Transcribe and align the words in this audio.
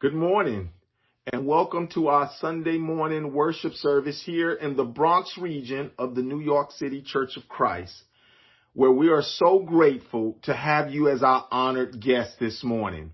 Good 0.00 0.14
morning 0.14 0.70
and 1.30 1.46
welcome 1.46 1.86
to 1.88 2.08
our 2.08 2.30
Sunday 2.38 2.78
morning 2.78 3.34
worship 3.34 3.74
service 3.74 4.22
here 4.24 4.50
in 4.50 4.74
the 4.74 4.84
Bronx 4.84 5.36
region 5.36 5.90
of 5.98 6.14
the 6.14 6.22
New 6.22 6.40
York 6.40 6.70
City 6.72 7.02
Church 7.02 7.36
of 7.36 7.46
Christ, 7.50 7.92
where 8.72 8.90
we 8.90 9.10
are 9.10 9.20
so 9.20 9.58
grateful 9.58 10.38
to 10.44 10.54
have 10.54 10.90
you 10.90 11.10
as 11.10 11.22
our 11.22 11.46
honored 11.50 12.00
guest 12.00 12.40
this 12.40 12.64
morning. 12.64 13.12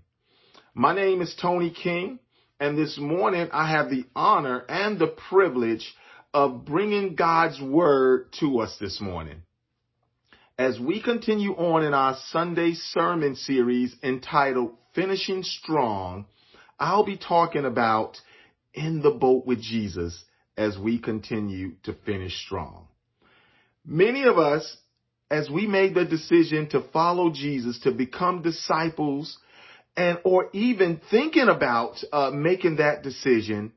My 0.73 0.95
name 0.95 1.21
is 1.21 1.35
Tony 1.41 1.71
King, 1.71 2.19
and 2.57 2.77
this 2.77 2.97
morning 2.97 3.49
I 3.51 3.69
have 3.69 3.89
the 3.89 4.05
honor 4.15 4.63
and 4.69 4.97
the 4.97 5.13
privilege 5.29 5.93
of 6.33 6.63
bringing 6.63 7.15
God's 7.15 7.59
word 7.61 8.31
to 8.39 8.61
us 8.61 8.77
this 8.79 9.01
morning. 9.01 9.41
As 10.57 10.79
we 10.79 11.03
continue 11.03 11.51
on 11.51 11.83
in 11.83 11.93
our 11.93 12.15
Sunday 12.29 12.75
sermon 12.75 13.35
series 13.35 13.93
entitled 14.01 14.77
Finishing 14.95 15.43
Strong, 15.43 16.27
I'll 16.79 17.05
be 17.05 17.17
talking 17.17 17.65
about 17.65 18.17
in 18.73 19.01
the 19.01 19.11
boat 19.11 19.45
with 19.45 19.61
Jesus 19.61 20.23
as 20.55 20.77
we 20.77 20.99
continue 20.99 21.73
to 21.83 21.93
finish 22.05 22.33
strong. 22.45 22.87
Many 23.85 24.23
of 24.23 24.37
us, 24.37 24.77
as 25.31 25.49
we 25.49 25.67
made 25.67 25.95
the 25.95 26.05
decision 26.05 26.69
to 26.69 26.81
follow 26.93 27.31
Jesus, 27.31 27.79
to 27.81 27.91
become 27.91 28.41
disciples, 28.41 29.37
and 29.95 30.19
or 30.23 30.49
even 30.53 31.01
thinking 31.09 31.47
about 31.47 31.95
uh, 32.11 32.31
making 32.31 32.77
that 32.77 33.01
decision, 33.01 33.71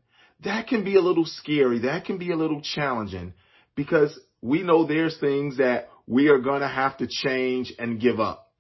that 0.45 0.67
can 0.67 0.85
be 0.85 0.97
a 0.97 1.01
little 1.01 1.25
scary. 1.25 1.81
That 1.81 2.05
can 2.05 2.19
be 2.19 2.31
a 2.31 2.37
little 2.37 2.61
challenging 2.61 3.33
because 3.75 4.19
we 4.43 4.63
know 4.63 4.87
there's 4.87 5.19
things 5.19 5.59
that 5.59 5.89
we 6.07 6.29
are 6.29 6.39
going 6.39 6.61
to 6.61 6.69
have 6.69 6.99
to 6.99 7.07
change 7.07 7.73
and 7.79 8.01
give 8.01 8.21
up. 8.21 8.51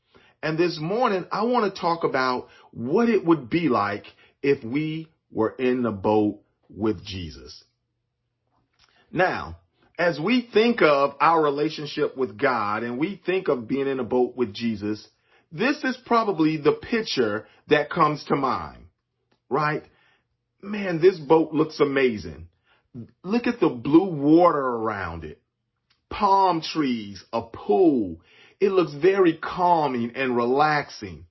And 0.43 0.57
this 0.57 0.79
morning, 0.80 1.27
I 1.30 1.45
want 1.45 1.73
to 1.73 1.80
talk 1.80 2.05
about 2.05 2.49
what 2.71 3.09
it 3.09 3.25
would 3.25 3.51
be 3.51 3.69
like 3.69 4.05
if 4.43 4.62
we 4.65 5.09
were 5.30 5.51
in 5.51 5.83
the 5.83 5.91
boat 5.91 6.41
with 6.69 7.05
Jesus. 7.05 7.65
Now, 9.13 9.59
as 9.99 10.19
we 10.19 10.49
think 10.52 10.80
of 10.83 11.15
our 11.21 11.43
relationship 11.43 12.16
with 12.16 12.38
God 12.38 12.83
and 12.83 12.99
we 12.99 13.21
think 13.27 13.49
of 13.49 13.68
being 13.68 13.87
in 13.87 14.01
a 14.01 14.05
boat 14.05 14.35
with 14.37 14.55
Jesus, 14.55 15.07
this 15.52 15.83
is 15.85 15.99
probably 16.07 16.57
the 16.57 16.73
picture 16.73 17.46
that 17.68 17.91
comes 17.91 18.24
to 18.24 18.37
mind, 18.37 18.87
right? 19.49 19.83
Man, 20.63 21.01
this 21.01 21.18
boat 21.18 21.52
looks 21.52 21.80
amazing. 21.80 22.49
Look 23.23 23.46
at 23.46 23.61
the 23.61 23.68
blue 23.68 24.11
water 24.11 24.59
around 24.59 25.24
it. 25.24 25.41
Palm 26.09 26.61
trees, 26.61 27.23
a 27.33 27.43
pool. 27.43 28.21
It 28.59 28.73
looks 28.73 28.95
very 28.95 29.37
calming 29.37 30.13
and 30.15 30.37
relaxing. 30.37 31.27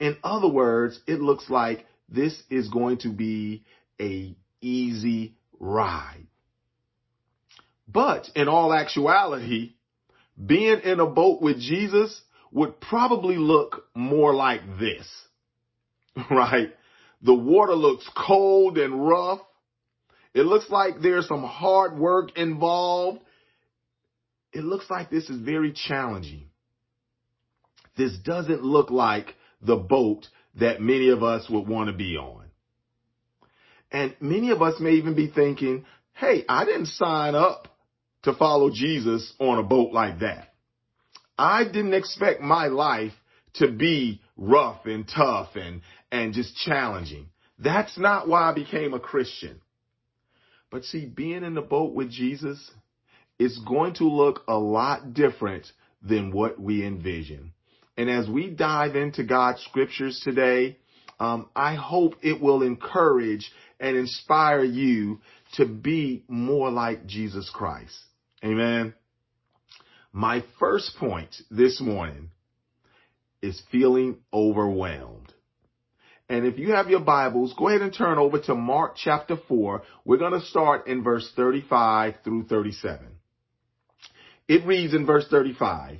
In 0.00 0.16
other 0.22 0.48
words, 0.48 1.00
it 1.06 1.20
looks 1.20 1.48
like 1.48 1.86
this 2.08 2.40
is 2.50 2.68
going 2.68 2.98
to 2.98 3.08
be 3.08 3.64
a 4.00 4.36
easy 4.60 5.36
ride. 5.58 6.26
But 7.86 8.28
in 8.34 8.48
all 8.48 8.72
actuality, 8.72 9.74
being 10.44 10.80
in 10.80 11.00
a 11.00 11.06
boat 11.06 11.40
with 11.40 11.58
Jesus 11.60 12.20
would 12.50 12.80
probably 12.80 13.36
look 13.36 13.86
more 13.94 14.34
like 14.34 14.62
this, 14.78 15.06
right? 16.30 16.72
The 17.22 17.34
water 17.34 17.74
looks 17.74 18.08
cold 18.16 18.78
and 18.78 19.06
rough. 19.06 19.40
It 20.34 20.42
looks 20.42 20.68
like 20.68 21.00
there's 21.00 21.28
some 21.28 21.44
hard 21.44 21.96
work 21.98 22.36
involved. 22.36 23.20
It 24.52 24.64
looks 24.64 24.90
like 24.90 25.10
this 25.10 25.30
is 25.30 25.40
very 25.40 25.72
challenging. 25.72 26.48
This 27.96 28.16
doesn't 28.18 28.62
look 28.62 28.90
like 28.90 29.34
the 29.64 29.76
boat 29.76 30.26
that 30.58 30.80
many 30.80 31.10
of 31.10 31.22
us 31.22 31.48
would 31.50 31.66
want 31.66 31.88
to 31.88 31.96
be 31.96 32.16
on. 32.16 32.44
And 33.90 34.14
many 34.20 34.50
of 34.50 34.62
us 34.62 34.80
may 34.80 34.92
even 34.92 35.14
be 35.14 35.28
thinking, 35.28 35.84
hey, 36.14 36.44
I 36.48 36.64
didn't 36.64 36.86
sign 36.86 37.34
up 37.34 37.68
to 38.22 38.34
follow 38.34 38.70
Jesus 38.70 39.32
on 39.38 39.58
a 39.58 39.62
boat 39.62 39.92
like 39.92 40.20
that. 40.20 40.54
I 41.38 41.64
didn't 41.64 41.94
expect 41.94 42.40
my 42.40 42.66
life 42.66 43.12
to 43.54 43.70
be 43.70 44.20
rough 44.36 44.86
and 44.86 45.06
tough 45.08 45.50
and, 45.54 45.82
and 46.10 46.32
just 46.32 46.56
challenging. 46.56 47.28
That's 47.58 47.96
not 47.98 48.28
why 48.28 48.50
I 48.50 48.54
became 48.54 48.94
a 48.94 49.00
Christian. 49.00 49.60
But 50.70 50.84
see, 50.84 51.06
being 51.06 51.44
in 51.44 51.54
the 51.54 51.62
boat 51.62 51.94
with 51.94 52.10
Jesus 52.10 52.70
is 53.38 53.58
going 53.66 53.94
to 53.94 54.08
look 54.08 54.42
a 54.48 54.56
lot 54.56 55.14
different 55.14 55.70
than 56.02 56.32
what 56.32 56.60
we 56.60 56.84
envision. 56.84 57.52
And 57.96 58.10
as 58.10 58.28
we 58.28 58.50
dive 58.50 58.96
into 58.96 59.24
God's 59.24 59.62
scriptures 59.62 60.20
today, 60.24 60.78
um, 61.20 61.48
I 61.54 61.74
hope 61.74 62.14
it 62.22 62.40
will 62.40 62.62
encourage 62.62 63.50
and 63.78 63.96
inspire 63.96 64.64
you 64.64 65.20
to 65.54 65.66
be 65.66 66.24
more 66.28 66.70
like 66.70 67.06
Jesus 67.06 67.50
Christ. 67.54 67.96
Amen. 68.44 68.94
My 70.12 70.44
first 70.58 70.96
point 70.98 71.34
this 71.50 71.80
morning 71.80 72.30
is 73.42 73.60
feeling 73.70 74.18
overwhelmed. 74.32 75.32
And 76.28 76.46
if 76.46 76.58
you 76.58 76.72
have 76.72 76.88
your 76.88 77.00
Bibles, 77.00 77.54
go 77.58 77.68
ahead 77.68 77.82
and 77.82 77.92
turn 77.92 78.18
over 78.18 78.40
to 78.40 78.54
Mark 78.54 78.94
chapter 78.96 79.36
4. 79.48 79.82
We're 80.04 80.16
going 80.16 80.32
to 80.32 80.46
start 80.46 80.86
in 80.86 81.02
verse 81.02 81.30
35 81.36 82.14
through 82.24 82.44
37. 82.46 83.06
It 84.48 84.66
reads 84.66 84.94
in 84.94 85.04
verse 85.04 85.26
35, 85.30 85.98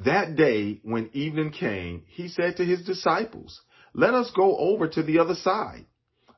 that 0.00 0.36
day, 0.36 0.80
when 0.82 1.10
evening 1.14 1.50
came, 1.50 2.04
he 2.08 2.28
said 2.28 2.56
to 2.56 2.64
his 2.64 2.84
disciples, 2.84 3.60
Let 3.94 4.14
us 4.14 4.30
go 4.36 4.56
over 4.56 4.88
to 4.88 5.02
the 5.02 5.18
other 5.18 5.34
side. 5.34 5.86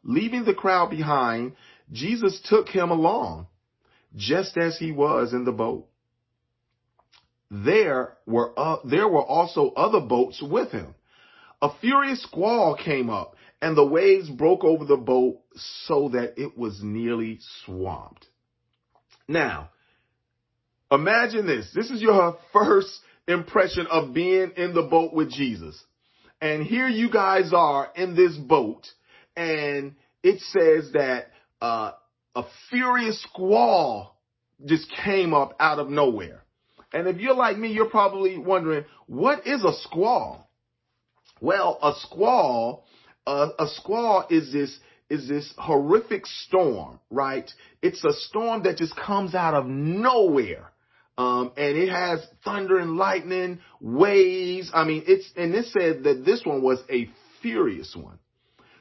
Leaving 0.04 0.44
the 0.44 0.54
crowd 0.54 0.91
behind, 0.91 1.54
Jesus 1.91 2.41
took 2.48 2.68
him 2.68 2.91
along, 2.91 3.48
just 4.14 4.56
as 4.56 4.78
he 4.78 4.92
was 4.92 5.32
in 5.32 5.44
the 5.44 5.52
boat. 5.52 5.88
There 7.50 8.16
were, 8.26 8.52
uh, 8.56 8.76
there 8.84 9.08
were 9.08 9.24
also 9.24 9.70
other 9.70 10.00
boats 10.00 10.41
with 10.41 10.70
him. 10.70 10.94
A 11.60 11.70
furious 11.80 12.22
squall 12.22 12.76
came 12.76 13.10
up, 13.10 13.34
and 13.60 13.76
the 13.76 13.86
waves 13.86 14.30
broke 14.30 14.62
over 14.62 14.84
the 14.84 14.97
boat 14.97 15.41
so 15.56 16.10
that 16.10 16.34
it 16.41 16.56
was 16.56 16.80
nearly 16.82 17.41
swamped. 17.64 18.26
Now, 19.26 19.70
imagine 20.92 21.47
this. 21.47 21.72
This 21.74 21.91
is 21.91 22.00
your 22.00 22.38
first 22.52 23.00
impression 23.28 23.87
of 23.87 24.12
being 24.12 24.53
in 24.56 24.75
the 24.75 24.83
boat 24.83 25.12
with 25.12 25.31
Jesus. 25.31 25.81
And 26.41 26.65
here 26.65 26.89
you 26.89 27.11
guys 27.11 27.53
are 27.53 27.91
in 27.94 28.16
this 28.16 28.37
boat, 28.37 28.87
and 29.37 29.94
it 30.22 30.41
says 30.41 30.93
that 30.93 31.27
uh, 31.61 31.93
a 32.34 32.44
furious 32.71 33.22
squall 33.22 34.16
just 34.65 34.87
came 35.05 35.34
up 35.34 35.55
out 35.61 35.78
of 35.78 35.89
nowhere. 35.89 36.43
And 36.93 37.06
if 37.06 37.19
you're 37.19 37.34
like 37.34 37.59
me, 37.59 37.72
you're 37.72 37.91
probably 37.91 38.39
wondering, 38.39 38.84
what 39.06 39.47
is 39.47 39.65
a 39.65 39.72
squall? 39.83 40.49
Well, 41.41 41.78
a 41.83 41.93
squall, 42.00 42.84
uh, 43.27 43.49
a 43.59 43.66
squall 43.69 44.27
is 44.31 44.53
this 44.53 44.78
is 45.10 45.27
this 45.27 45.55
horrific 45.56 46.27
storm, 46.27 47.00
right? 47.10 47.50
It's 47.81 48.05
a 48.05 48.12
storm 48.12 48.65
that 48.65 48.77
just 48.77 48.95
comes 48.95 49.34
out 49.34 49.55
of 49.55 49.66
nowhere. 49.66 50.71
Um, 51.18 51.50
and 51.56 51.76
it 51.76 51.88
has 51.88 52.24
thunder 52.44 52.78
and 52.78 52.96
lightning, 52.96 53.58
waves. 53.80 54.70
I 54.72 54.84
mean, 54.84 55.02
it's, 55.08 55.28
and 55.36 55.52
it 55.52 55.66
said 55.66 56.04
that 56.04 56.24
this 56.24 56.42
one 56.44 56.62
was 56.62 56.78
a 56.88 57.10
furious 57.42 57.94
one. 57.96 58.20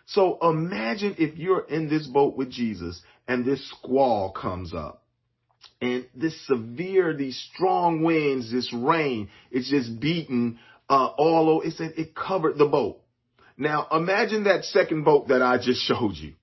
So 0.05 0.37
imagine 0.43 1.15
if 1.17 1.35
you're 1.35 1.65
in 1.67 1.89
this 1.89 2.05
boat 2.05 2.37
with 2.37 2.51
Jesus 2.51 3.01
and 3.27 3.43
this 3.43 3.67
squall 3.71 4.31
comes 4.31 4.71
up 4.71 5.01
and 5.81 6.05
this 6.15 6.39
severe, 6.45 7.15
these 7.15 7.43
strong 7.53 8.03
winds, 8.03 8.51
this 8.51 8.71
rain, 8.71 9.29
it's 9.49 9.69
just 9.69 9.99
beating, 9.99 10.59
uh, 10.89 11.07
all 11.17 11.49
over. 11.49 11.65
It 11.65 11.73
said 11.73 11.95
it 11.97 12.15
covered 12.15 12.59
the 12.59 12.67
boat. 12.67 13.01
Now 13.57 13.87
imagine 13.91 14.43
that 14.43 14.63
second 14.63 15.03
boat 15.05 15.29
that 15.29 15.41
I 15.41 15.57
just 15.57 15.81
showed 15.87 16.13
you, 16.15 16.33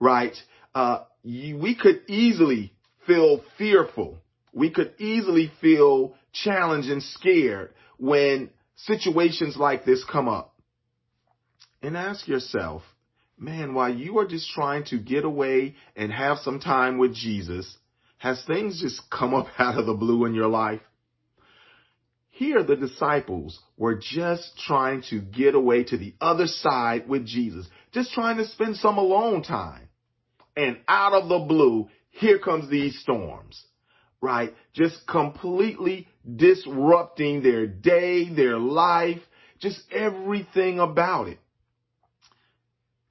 right? 0.00 0.34
Uh, 0.74 1.00
you, 1.22 1.58
we 1.58 1.74
could 1.74 2.00
easily 2.08 2.72
feel 3.06 3.42
fearful 3.58 4.18
we 4.56 4.70
could 4.70 4.94
easily 4.98 5.52
feel 5.60 6.14
challenged 6.32 6.88
and 6.88 7.02
scared 7.02 7.74
when 7.98 8.48
situations 8.74 9.54
like 9.54 9.84
this 9.84 10.02
come 10.10 10.28
up. 10.28 10.54
And 11.82 11.94
ask 11.94 12.26
yourself, 12.26 12.80
man, 13.38 13.74
while 13.74 13.92
you 13.92 14.18
are 14.18 14.26
just 14.26 14.50
trying 14.52 14.84
to 14.86 14.98
get 14.98 15.26
away 15.26 15.74
and 15.94 16.10
have 16.10 16.38
some 16.38 16.58
time 16.58 16.96
with 16.96 17.14
Jesus, 17.14 17.76
has 18.16 18.42
things 18.46 18.80
just 18.80 19.02
come 19.10 19.34
up 19.34 19.48
out 19.58 19.78
of 19.78 19.84
the 19.84 19.92
blue 19.92 20.24
in 20.24 20.32
your 20.32 20.48
life? 20.48 20.80
Here, 22.30 22.62
the 22.62 22.76
disciples 22.76 23.60
were 23.76 24.00
just 24.00 24.58
trying 24.66 25.02
to 25.10 25.20
get 25.20 25.54
away 25.54 25.84
to 25.84 25.98
the 25.98 26.14
other 26.18 26.46
side 26.46 27.06
with 27.06 27.26
Jesus, 27.26 27.68
just 27.92 28.12
trying 28.12 28.38
to 28.38 28.46
spend 28.46 28.76
some 28.76 28.96
alone 28.96 29.42
time. 29.42 29.90
And 30.56 30.78
out 30.88 31.12
of 31.12 31.28
the 31.28 31.40
blue, 31.40 31.88
here 32.08 32.38
comes 32.38 32.70
these 32.70 32.98
storms 33.00 33.62
right? 34.20 34.54
Just 34.72 35.06
completely 35.06 36.08
disrupting 36.36 37.42
their 37.42 37.66
day, 37.66 38.28
their 38.28 38.58
life, 38.58 39.20
just 39.58 39.80
everything 39.92 40.78
about 40.78 41.28
it. 41.28 41.38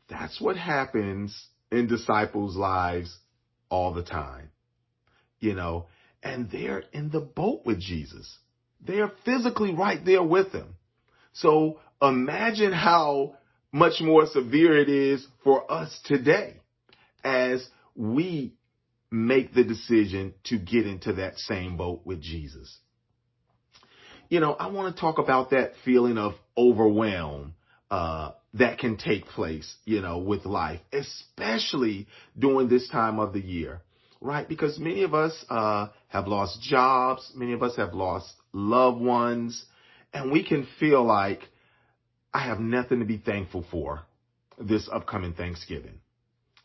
That's 0.10 0.40
what 0.40 0.58
happens 0.58 1.48
in 1.72 1.88
disciples' 1.88 2.56
lives 2.56 3.18
all 3.70 3.94
the 3.94 4.04
time. 4.04 4.52
You 5.40 5.54
know, 5.54 5.88
and 6.24 6.50
they're 6.50 6.84
in 6.92 7.10
the 7.10 7.22
boat 7.22 7.62
with 7.66 7.80
Jesus. 7.80 8.38
They're 8.82 9.12
physically 9.26 9.74
right 9.74 10.04
there 10.04 10.24
with 10.24 10.52
him. 10.52 10.76
So 11.34 11.80
imagine 12.02 12.72
how 12.72 13.38
much 13.72 14.02
more 14.02 14.26
severe 14.28 14.78
it 14.78 14.90
is 14.90 15.26
for 15.44 15.70
us 15.72 16.00
today 16.06 16.62
as 17.24 17.68
we 17.96 18.54
make 19.16 19.54
the 19.54 19.64
decision 19.64 20.34
to 20.44 20.58
get 20.58 20.86
into 20.86 21.14
that 21.14 21.38
same 21.38 21.78
boat 21.78 22.02
with 22.06 22.22
Jesus. 22.22 22.78
You 24.30 24.40
know, 24.40 24.54
I 24.54 24.68
want 24.68 24.94
to 24.94 25.00
talk 25.00 25.20
about 25.20 25.52
that 25.52 25.74
feeling 25.86 26.18
of 26.18 26.34
overwhelm 26.58 27.54
uh, 27.90 28.32
that 28.56 28.80
can 28.80 28.98
take 28.98 29.26
place, 29.28 29.74
you 29.86 30.02
know, 30.02 30.18
with 30.18 30.46
life, 30.46 30.82
especially 30.92 32.08
during 32.38 32.68
this 32.68 32.90
time 32.90 33.20
of 33.20 33.32
the 33.32 33.40
year, 33.40 33.82
right? 34.20 34.48
Because 34.48 34.80
many 34.80 35.04
of 35.04 35.14
us 35.14 35.46
uh, 35.50 35.88
have 36.08 36.28
lost 36.28 36.62
jobs, 36.62 37.32
many 37.36 37.54
of 37.54 37.64
us 37.64 37.76
have 37.78 37.94
lost 37.94 38.34
loved 38.52 39.00
ones, 39.00 39.64
and 40.14 40.32
we 40.32 40.44
can 40.44 40.68
feel 40.80 41.04
like 41.04 41.42
I 42.34 42.40
have 42.40 42.60
nothing 42.60 43.00
to 43.00 43.06
be 43.06 43.18
thankful 43.18 43.64
for 43.72 44.02
this 44.60 44.90
upcoming 44.92 45.34
Thanksgiving. 45.34 46.00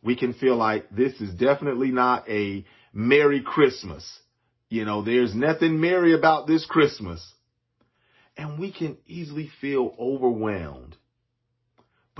We 0.02 0.16
can 0.16 0.32
feel 0.32 0.56
like 0.56 0.88
this 0.90 1.20
is 1.20 1.34
definitely 1.34 1.90
not 1.90 2.28
a 2.28 2.64
Merry 2.92 3.42
Christmas. 3.42 4.18
You 4.68 4.84
know, 4.84 5.02
there's 5.02 5.34
nothing 5.34 5.80
merry 5.80 6.14
about 6.14 6.46
this 6.46 6.64
Christmas. 6.64 7.32
And 8.36 8.58
we 8.58 8.72
can 8.72 8.96
easily 9.06 9.50
feel 9.60 9.94
overwhelmed 9.98 10.96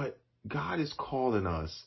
but 0.00 0.18
God 0.48 0.80
is 0.80 0.94
calling 0.96 1.46
us 1.46 1.84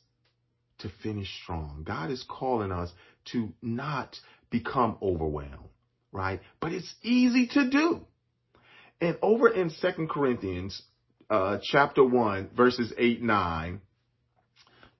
to 0.79 0.91
finish 1.01 1.27
strong. 1.41 1.83
God 1.83 2.11
is 2.11 2.23
calling 2.29 2.71
us 2.71 2.91
to 3.31 3.53
not 3.59 4.15
become 4.51 4.97
overwhelmed, 5.01 5.69
right? 6.11 6.39
But 6.59 6.73
it's 6.73 6.93
easy 7.01 7.47
to 7.53 7.71
do. 7.71 8.01
And 9.01 9.17
over 9.23 9.49
in 9.49 9.71
Second 9.71 10.09
Corinthians, 10.09 10.79
uh, 11.29 11.57
chapter 11.63 12.03
1, 12.03 12.51
verses 12.55 12.93
8, 12.97 13.23
9, 13.23 13.81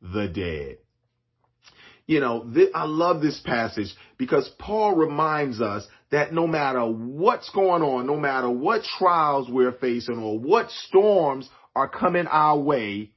the 0.00 0.28
dead. 0.28 0.78
You 2.06 2.20
know, 2.20 2.50
th- 2.52 2.70
I 2.74 2.84
love 2.84 3.22
this 3.22 3.40
passage 3.44 3.94
because 4.18 4.48
Paul 4.58 4.94
reminds 4.94 5.60
us 5.60 5.86
that 6.10 6.32
no 6.34 6.46
matter 6.46 6.84
what's 6.84 7.48
going 7.50 7.82
on, 7.82 8.06
no 8.06 8.16
matter 8.16 8.50
what 8.50 8.82
trials 8.98 9.48
we're 9.48 9.72
facing 9.72 10.18
or 10.18 10.38
what 10.38 10.70
storms 10.70 11.48
are 11.74 11.88
coming 11.88 12.26
our 12.26 12.58
way, 12.58 13.12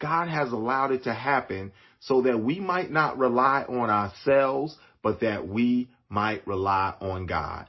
God 0.00 0.28
has 0.28 0.50
allowed 0.50 0.92
it 0.92 1.04
to 1.04 1.12
happen 1.12 1.72
so 2.00 2.22
that 2.22 2.42
we 2.42 2.58
might 2.58 2.90
not 2.90 3.18
rely 3.18 3.64
on 3.68 3.90
ourselves, 3.90 4.76
but 5.02 5.20
that 5.20 5.46
we 5.46 5.88
might 6.08 6.46
rely 6.46 6.94
on 7.00 7.26
God. 7.26 7.68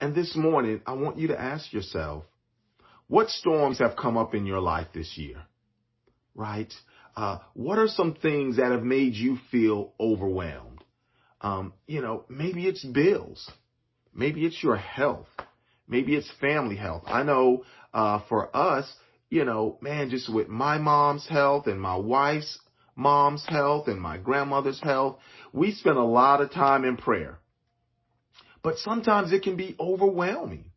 And 0.00 0.14
this 0.14 0.36
morning, 0.36 0.80
I 0.86 0.92
want 0.92 1.18
you 1.18 1.28
to 1.28 1.40
ask 1.40 1.72
yourself, 1.72 2.24
what 3.08 3.30
storms 3.30 3.78
have 3.78 3.96
come 3.96 4.16
up 4.16 4.34
in 4.34 4.46
your 4.46 4.60
life 4.60 4.88
this 4.92 5.16
year? 5.16 5.42
Right? 6.34 6.72
Uh, 7.18 7.40
what 7.54 7.80
are 7.80 7.88
some 7.88 8.14
things 8.14 8.58
that 8.58 8.70
have 8.70 8.84
made 8.84 9.12
you 9.12 9.38
feel 9.50 9.92
overwhelmed? 9.98 10.84
Um, 11.40 11.72
you 11.88 12.00
know, 12.00 12.24
maybe 12.28 12.68
it's 12.68 12.84
bills. 12.84 13.50
Maybe 14.14 14.46
it's 14.46 14.62
your 14.62 14.76
health. 14.76 15.26
Maybe 15.88 16.14
it's 16.14 16.30
family 16.40 16.76
health. 16.76 17.02
I 17.06 17.24
know, 17.24 17.64
uh, 17.92 18.20
for 18.28 18.56
us, 18.56 18.88
you 19.30 19.44
know, 19.44 19.78
man, 19.80 20.10
just 20.10 20.32
with 20.32 20.46
my 20.46 20.78
mom's 20.78 21.26
health 21.26 21.66
and 21.66 21.80
my 21.80 21.96
wife's 21.96 22.56
mom's 22.94 23.44
health 23.48 23.88
and 23.88 24.00
my 24.00 24.16
grandmother's 24.18 24.80
health, 24.80 25.18
we 25.52 25.72
spend 25.72 25.96
a 25.96 26.04
lot 26.04 26.40
of 26.40 26.52
time 26.52 26.84
in 26.84 26.96
prayer. 26.96 27.40
But 28.62 28.78
sometimes 28.78 29.32
it 29.32 29.42
can 29.42 29.56
be 29.56 29.74
overwhelming. 29.80 30.70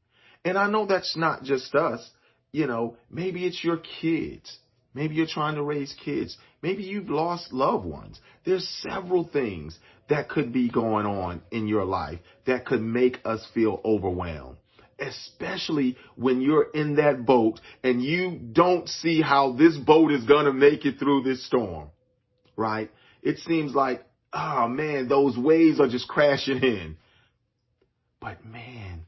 And 0.44 0.58
I 0.58 0.72
know 0.72 0.88
that's 0.88 1.16
not 1.16 1.44
just 1.44 1.76
us. 1.76 2.10
You 2.52 2.66
know, 2.66 2.98
maybe 3.12 3.46
it's 3.46 3.64
your 3.64 3.78
kids. 4.02 4.58
Maybe 4.94 5.16
you're 5.16 5.28
trying 5.28 5.56
to 5.56 5.64
raise 5.64 5.96
kids. 6.04 6.38
Maybe 6.62 6.84
you've 6.84 7.10
lost 7.10 7.54
loved 7.54 7.86
ones. 7.86 8.20
There's 8.46 8.68
several 8.82 9.24
things 9.24 9.78
that 10.10 10.30
could 10.30 10.52
be 10.52 10.70
going 10.70 11.06
on 11.06 11.42
in 11.52 11.68
your 11.68 11.86
life 11.86 12.20
that 12.46 12.66
could 12.66 12.82
make 12.82 13.20
us 13.24 13.46
feel 13.54 13.80
overwhelmed. 13.86 14.58
Especially 15.00 15.98
when 16.16 16.42
you're 16.42 16.70
in 16.74 16.98
that 16.98 17.26
boat 17.26 17.60
and 17.84 18.04
you 18.04 18.38
don't 18.52 18.88
see 18.88 19.22
how 19.22 19.54
this 19.54 19.78
boat 19.78 20.12
is 20.12 20.26
going 20.26 20.46
to 20.46 20.54
make 20.54 20.86
it 20.86 21.00
through 21.00 21.24
this 21.24 21.46
storm, 21.48 21.90
right? 22.56 22.92
It 23.24 23.40
seems 23.40 23.74
like, 23.74 24.04
oh 24.34 24.68
man, 24.68 25.08
those 25.08 25.38
waves 25.38 25.80
are 25.80 25.88
just 25.88 26.08
crashing 26.08 26.62
in. 26.62 26.98
But 28.20 28.46
man, 28.46 29.06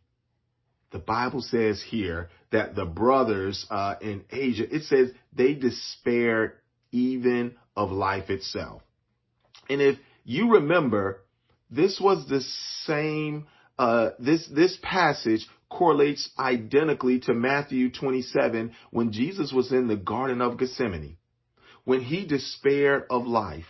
the 0.92 1.00
Bible 1.00 1.42
says 1.42 1.84
here 1.88 2.30
that 2.54 2.76
the 2.76 2.86
brothers 2.86 3.66
uh, 3.70 3.96
in 4.00 4.24
Asia, 4.32 4.64
it 4.74 4.84
says 4.84 5.10
they 5.36 5.56
despaired 5.56 6.54
even 6.92 7.56
of 7.76 7.92
life 7.92 8.30
itself. 8.30 8.84
And 9.70 9.82
if 9.82 9.98
you 10.24 10.54
remember, 10.54 11.22
this 11.72 12.00
was 12.00 12.28
the 12.28 12.42
same, 12.86 13.48
uh, 13.80 14.12
this, 14.20 14.48
this 14.48 14.78
passage 14.84 15.48
correlates 15.68 16.30
identically 16.38 17.20
to 17.22 17.34
Matthew 17.34 17.92
27 17.92 18.74
when 18.92 19.12
Jesus 19.12 19.52
was 19.52 19.72
in 19.72 19.88
the 19.88 19.98
Garden 19.98 20.40
of 20.40 20.60
Gethsemane. 20.60 21.18
When 21.86 22.02
he 22.02 22.26
despaired 22.26 23.06
of 23.10 23.26
life, 23.26 23.66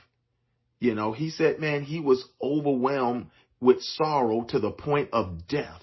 you 0.79 0.93
know, 0.93 1.13
he 1.13 1.29
said, 1.29 1.59
man, 1.59 1.83
he 1.83 2.01
was 2.01 2.25
overwhelmed 2.41 3.27
with 3.61 3.81
sorrow 3.81 4.43
to 4.49 4.59
the 4.59 4.71
point 4.71 5.09
of 5.13 5.47
death. 5.47 5.82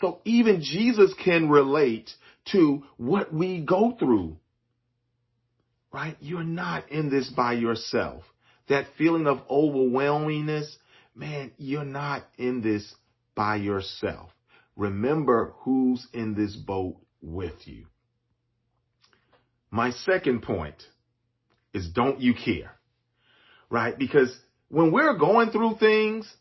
So 0.00 0.20
even 0.24 0.62
Jesus 0.62 1.12
can 1.24 1.48
relate 1.48 2.10
to 2.52 2.84
what 2.96 3.34
we 3.34 3.60
go 3.60 3.96
through. 3.98 4.36
Right? 5.92 6.16
You're 6.20 6.44
not 6.44 6.90
in 6.90 7.10
this 7.10 7.28
by 7.30 7.54
yourself. 7.54 8.22
That 8.68 8.86
feeling 8.96 9.26
of 9.26 9.48
overwhelmingness, 9.48 10.68
man, 11.14 11.50
you're 11.56 11.84
not 11.84 12.24
in 12.36 12.60
this 12.60 12.94
by 13.34 13.56
yourself. 13.56 14.30
Remember 14.76 15.54
who's 15.60 16.06
in 16.12 16.34
this 16.34 16.54
boat 16.54 16.96
with 17.20 17.66
you. 17.66 17.86
My 19.70 19.90
second 19.90 20.42
point 20.42 20.80
is 21.74 21.88
don't 21.88 22.20
you 22.20 22.34
care? 22.34 22.72
Right? 23.68 23.98
Because 23.98 24.34
when 24.68 24.92
we're 24.92 25.16
going 25.18 25.50
through 25.50 25.76
things, 25.80 26.32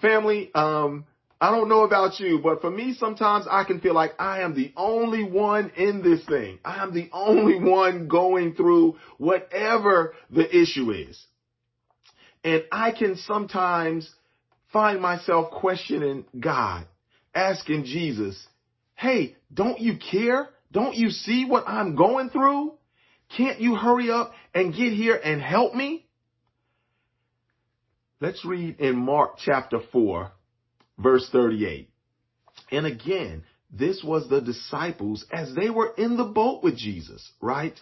family, 0.00 0.50
um, 0.54 1.06
I 1.40 1.50
don't 1.50 1.68
know 1.68 1.82
about 1.82 2.18
you, 2.18 2.40
but 2.42 2.62
for 2.62 2.70
me, 2.70 2.94
sometimes 2.94 3.46
I 3.50 3.64
can 3.64 3.80
feel 3.80 3.92
like 3.92 4.12
I 4.18 4.40
am 4.40 4.54
the 4.54 4.72
only 4.76 5.22
one 5.22 5.70
in 5.76 6.02
this 6.02 6.24
thing. 6.24 6.58
I 6.64 6.82
am 6.82 6.94
the 6.94 7.10
only 7.12 7.60
one 7.60 8.08
going 8.08 8.54
through 8.54 8.96
whatever 9.18 10.14
the 10.30 10.48
issue 10.48 10.92
is. 10.92 11.22
And 12.42 12.64
I 12.72 12.90
can 12.92 13.16
sometimes 13.16 14.10
find 14.72 15.00
myself 15.00 15.50
questioning 15.50 16.24
God, 16.38 16.86
asking 17.34 17.84
Jesus, 17.84 18.46
Hey, 18.94 19.36
don't 19.52 19.78
you 19.78 19.98
care? 19.98 20.48
Don't 20.72 20.96
you 20.96 21.10
see 21.10 21.44
what 21.44 21.64
I'm 21.66 21.96
going 21.96 22.30
through? 22.30 22.72
Can't 23.36 23.60
you 23.60 23.74
hurry 23.74 24.10
up 24.10 24.32
and 24.54 24.72
get 24.72 24.92
here 24.92 25.20
and 25.22 25.40
help 25.42 25.74
me? 25.74 26.06
Let's 28.20 28.44
read 28.44 28.80
in 28.80 28.96
Mark 28.96 29.32
chapter 29.44 29.80
4, 29.92 30.32
verse 30.98 31.28
38. 31.30 31.90
And 32.70 32.86
again, 32.86 33.44
this 33.70 34.02
was 34.02 34.28
the 34.28 34.40
disciples 34.40 35.24
as 35.32 35.54
they 35.54 35.70
were 35.70 35.92
in 35.96 36.16
the 36.16 36.24
boat 36.24 36.62
with 36.62 36.76
Jesus, 36.76 37.30
right? 37.40 37.78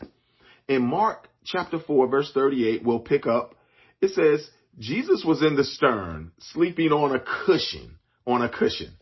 In 0.69 0.83
Mark 0.83 1.29
chapter 1.45 1.79
4, 1.79 2.09
verse 2.09 2.31
38, 2.33 2.83
we'll 2.85 3.01
pick 3.01 3.27
up. 3.27 3.55
It 4.01 4.11
says, 4.11 4.49
Jesus 4.79 5.25
was 5.25 5.43
in 5.43 5.57
the 5.57 5.65
stern, 5.65 6.33
sleeping 6.39 6.91
on 6.91 7.15
a 7.15 7.23
cushion, 7.47 7.99
on 8.27 8.43
a 8.43 8.49
cushion. 8.49 8.93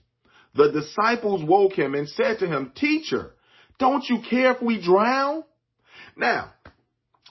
The 0.55 0.71
disciples 0.71 1.43
woke 1.45 1.73
him 1.73 1.95
and 1.95 2.09
said 2.09 2.41
to 2.41 2.47
him, 2.47 2.73
Teacher, 2.77 3.33
don't 3.79 4.05
you 4.09 4.19
care 4.29 4.53
if 4.53 4.61
we 4.61 4.83
drown? 4.83 5.45
Now, 6.17 6.53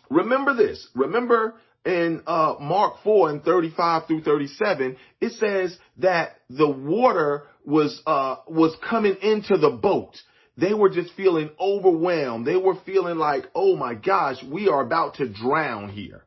remember 0.10 0.56
this. 0.56 0.88
Remember 0.96 1.56
in 1.86 2.22
uh, 2.28 2.56
Mark 2.60 2.96
4 3.04 3.30
and 3.30 3.44
35 3.44 4.08
through 4.08 4.24
37, 4.24 4.98
it 5.20 5.32
says 5.34 5.78
that 5.98 6.38
the 6.50 6.70
water 6.70 7.44
was 7.66 8.02
uh, 8.06 8.38
was 8.48 8.76
coming 8.88 9.16
into 9.22 9.58
the 9.58 9.72
boat. 9.72 10.16
They 10.58 10.74
were 10.74 10.90
just 10.90 11.14
feeling 11.16 11.50
overwhelmed. 11.60 12.46
They 12.46 12.58
were 12.58 12.76
feeling 12.86 13.18
like, 13.18 13.46
oh 13.56 13.76
my 13.76 13.96
gosh, 13.96 14.44
we 14.44 14.68
are 14.68 14.82
about 14.82 15.16
to 15.16 15.28
drown 15.28 15.90
here. 15.90 16.24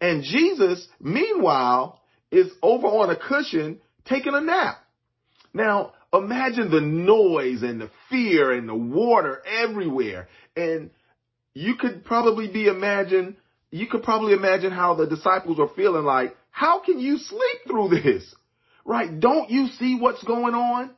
And 0.00 0.22
Jesus, 0.22 0.86
meanwhile, 1.00 2.00
is 2.30 2.50
over 2.62 2.86
on 2.86 3.10
a 3.10 3.16
cushion 3.16 3.80
taking 4.04 4.34
a 4.34 4.40
nap. 4.40 4.78
Now, 5.54 5.92
imagine 6.12 6.70
the 6.70 6.80
noise 6.80 7.62
and 7.62 7.80
the 7.80 7.90
fear 8.10 8.52
and 8.52 8.68
the 8.68 8.74
water 8.74 9.42
everywhere. 9.46 10.28
And 10.56 10.90
you 11.54 11.76
could 11.76 12.04
probably 12.04 12.48
be 12.48 12.66
imagine, 12.66 13.36
you 13.70 13.86
could 13.86 14.02
probably 14.02 14.32
imagine 14.32 14.72
how 14.72 14.94
the 14.94 15.06
disciples 15.06 15.58
are 15.58 15.68
feeling 15.74 16.04
like, 16.04 16.36
how 16.50 16.80
can 16.80 16.98
you 16.98 17.18
sleep 17.18 17.58
through 17.66 17.88
this? 17.90 18.34
Right? 18.84 19.20
Don't 19.20 19.50
you 19.50 19.68
see 19.78 19.98
what's 20.00 20.22
going 20.24 20.54
on? 20.54 20.90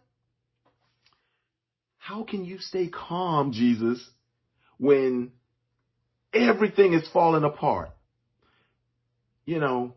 How 1.99 2.25
can 2.25 2.45
you 2.45 2.59
stay 2.59 2.89
calm, 2.89 3.53
Jesus, 3.53 4.05
when 4.79 5.33
everything 6.33 6.93
is 6.93 7.09
falling 7.13 7.45
apart? 7.45 7.91
You 9.45 9.59
know, 9.59 9.95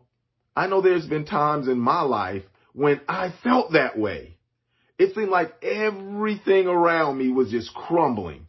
I 0.56 0.66
know 0.66 0.80
there's 0.80 1.06
been 1.06 1.24
times 1.24 1.68
in 1.68 1.78
my 1.78 2.02
life 2.02 2.42
when 2.72 3.00
I 3.08 3.32
felt 3.42 3.72
that 3.72 3.98
way. 3.98 4.36
It 4.98 5.14
seemed 5.14 5.30
like 5.30 5.62
everything 5.62 6.66
around 6.66 7.18
me 7.18 7.30
was 7.30 7.50
just 7.50 7.72
crumbling 7.74 8.46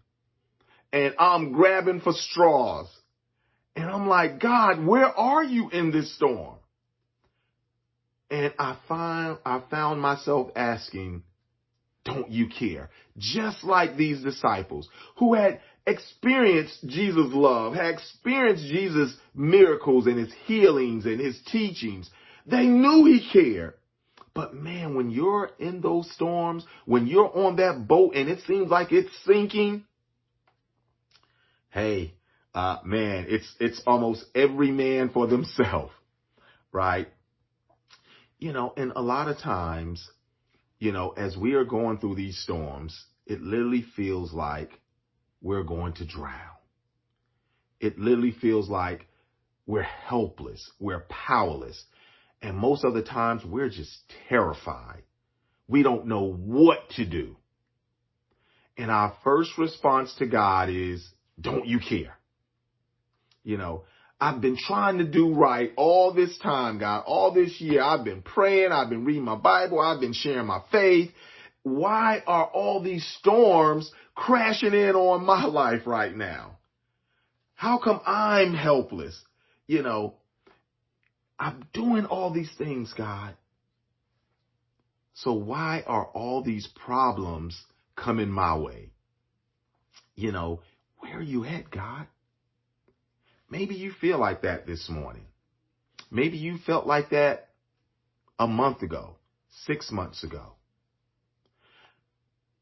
and 0.96 1.14
I'm 1.20 1.52
grabbing 1.52 2.00
for 2.00 2.14
straws. 2.14 2.88
And 3.76 3.90
I'm 3.90 4.08
like, 4.08 4.40
God, 4.40 4.86
where 4.86 5.08
are 5.08 5.44
you 5.44 5.70
in 5.70 5.92
this 5.92 6.16
storm? 6.16 6.56
And 8.32 8.54
I 8.58 8.78
find, 8.88 9.38
I 9.46 9.62
found 9.70 10.02
myself 10.02 10.52
asking, 10.56 11.24
don't 12.06 12.32
you 12.32 12.48
care? 12.48 12.90
Just 13.18 13.64
like 13.64 13.98
these 13.98 14.22
disciples 14.24 14.88
who 15.18 15.34
had 15.34 15.60
experienced 15.86 16.88
Jesus' 16.88 17.34
love, 17.34 17.74
had 17.74 17.94
experienced 17.94 18.64
Jesus' 18.66 19.16
miracles 19.34 20.08
and 20.08 20.18
his 20.18 20.34
healings 20.46 21.06
and 21.06 21.20
his 21.20 21.40
teachings. 21.52 22.10
They 22.46 22.66
knew 22.66 23.06
he 23.06 23.28
cared. 23.32 23.74
But 24.34 24.54
man, 24.54 24.96
when 24.96 25.12
you're 25.12 25.52
in 25.60 25.82
those 25.82 26.12
storms, 26.12 26.66
when 26.86 27.08
you're 27.08 27.36
on 27.36 27.56
that 27.56 27.88
boat 27.88 28.16
and 28.16 28.30
it 28.30 28.40
seems 28.46 28.70
like 28.70 28.92
it's 28.92 29.10
sinking, 29.26 29.86
hey, 31.70 32.14
uh, 32.56 32.80
man, 32.86 33.26
it's, 33.28 33.54
it's 33.60 33.82
almost 33.86 34.24
every 34.34 34.72
man 34.72 35.10
for 35.10 35.28
themselves, 35.28 35.92
right? 36.72 37.10
You 38.40 38.54
know, 38.54 38.74
and 38.78 38.94
a 38.96 39.02
lot 39.02 39.28
of 39.28 39.38
times, 39.38 40.10
you 40.80 40.94
know, 40.94 41.10
as 41.10 41.36
we 41.36 41.54
are 41.54 41.66
going 41.66 42.00
through 42.00 42.16
these 42.16 42.40
storms, 42.40 42.98
it 43.28 43.42
literally 43.42 43.86
feels 43.96 44.34
like 44.34 44.72
we're 45.42 45.64
going 45.64 45.94
to 45.96 46.06
drown. 46.06 46.32
It 47.82 48.00
literally 48.00 48.32
feels 48.32 48.70
like 48.70 49.06
we're 49.68 49.84
helpless. 49.84 50.72
We're 50.80 51.06
powerless. 51.10 51.84
And 52.42 52.56
most 52.56 52.86
of 52.86 52.94
the 52.94 53.04
times 53.04 53.44
we're 53.44 53.70
just 53.70 53.98
terrified. 54.30 55.04
We 55.68 55.84
don't 55.84 56.06
know 56.08 56.32
what 56.32 56.90
to 56.92 57.06
do. 57.06 57.36
And 58.78 58.90
our 58.90 59.14
first 59.24 59.58
response 59.58 60.14
to 60.20 60.26
God 60.26 60.70
is, 60.70 61.06
don't 61.40 61.66
you 61.66 61.80
care? 61.80 62.18
You 63.46 63.58
know, 63.58 63.84
I've 64.20 64.42
been 64.42 64.58
trying 64.58 64.98
to 64.98 65.06
do 65.06 65.34
right 65.34 65.72
all 65.78 66.12
this 66.14 66.36
time, 66.40 66.80
God, 66.80 67.04
all 67.06 67.32
this 67.32 67.62
year. 67.62 67.82
I've 67.82 68.04
been 68.04 68.24
praying. 68.24 68.72
I've 68.72 68.90
been 68.90 69.06
reading 69.06 69.24
my 69.24 69.36
Bible. 69.36 69.80
I've 69.80 70.02
been 70.02 70.14
sharing 70.14 70.48
my 70.48 70.62
faith. 70.72 71.12
Why 71.64 72.24
are 72.26 72.46
all 72.46 72.82
these 72.82 73.06
storms 73.20 73.92
crashing 74.16 74.74
in 74.74 74.96
on 74.96 75.26
my 75.26 75.46
life 75.46 75.86
right 75.86 76.16
now? 76.16 76.58
How 77.54 77.78
come 77.78 78.02
I'm 78.06 78.54
helpless? 78.54 79.22
You 79.68 79.84
know, 79.84 80.16
I'm 81.38 81.66
doing 81.72 82.06
all 82.06 82.34
these 82.34 82.52
things, 82.58 82.94
God. 82.98 83.36
So 85.14 85.34
why 85.34 85.84
are 85.86 86.06
all 86.06 86.44
these 86.44 86.68
problems 86.68 87.64
coming 87.96 88.30
my 88.30 88.58
way? 88.58 88.92
You 90.16 90.32
know, 90.32 90.62
where 91.00 91.20
are 91.20 91.22
you 91.22 91.46
at, 91.46 91.70
God? 91.70 92.08
Maybe 93.50 93.76
you 93.76 93.92
feel 93.92 94.20
like 94.20 94.42
that 94.42 94.66
this 94.66 94.90
morning. 94.90 95.26
Maybe 96.12 96.38
you 96.38 96.58
felt 96.66 96.88
like 96.88 97.10
that 97.12 97.50
a 98.40 98.48
month 98.48 98.82
ago, 98.82 99.16
six 99.66 99.92
months 99.92 100.24
ago. 100.24 100.54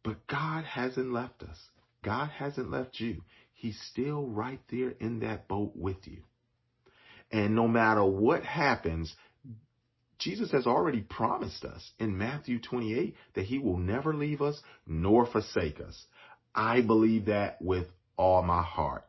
But 0.03 0.27
God 0.27 0.65
hasn't 0.65 1.13
left 1.13 1.43
us. 1.43 1.57
God 2.03 2.29
hasn't 2.29 2.69
left 2.69 2.99
you. 2.99 3.21
He's 3.53 3.79
still 3.91 4.27
right 4.27 4.59
there 4.69 4.93
in 4.99 5.21
that 5.21 5.47
boat 5.47 5.71
with 5.75 6.05
you. 6.05 6.23
And 7.31 7.55
no 7.55 7.67
matter 7.67 8.03
what 8.03 8.43
happens, 8.43 9.15
Jesus 10.19 10.51
has 10.51 10.67
already 10.67 11.01
promised 11.01 11.63
us 11.63 11.91
in 11.99 12.17
Matthew 12.17 12.59
28 12.59 13.15
that 13.35 13.45
he 13.45 13.59
will 13.59 13.77
never 13.77 14.13
leave 14.13 14.41
us 14.41 14.61
nor 14.85 15.25
forsake 15.25 15.79
us. 15.79 16.05
I 16.53 16.81
believe 16.81 17.25
that 17.25 17.61
with 17.61 17.87
all 18.17 18.43
my 18.43 18.61
heart. 18.61 19.05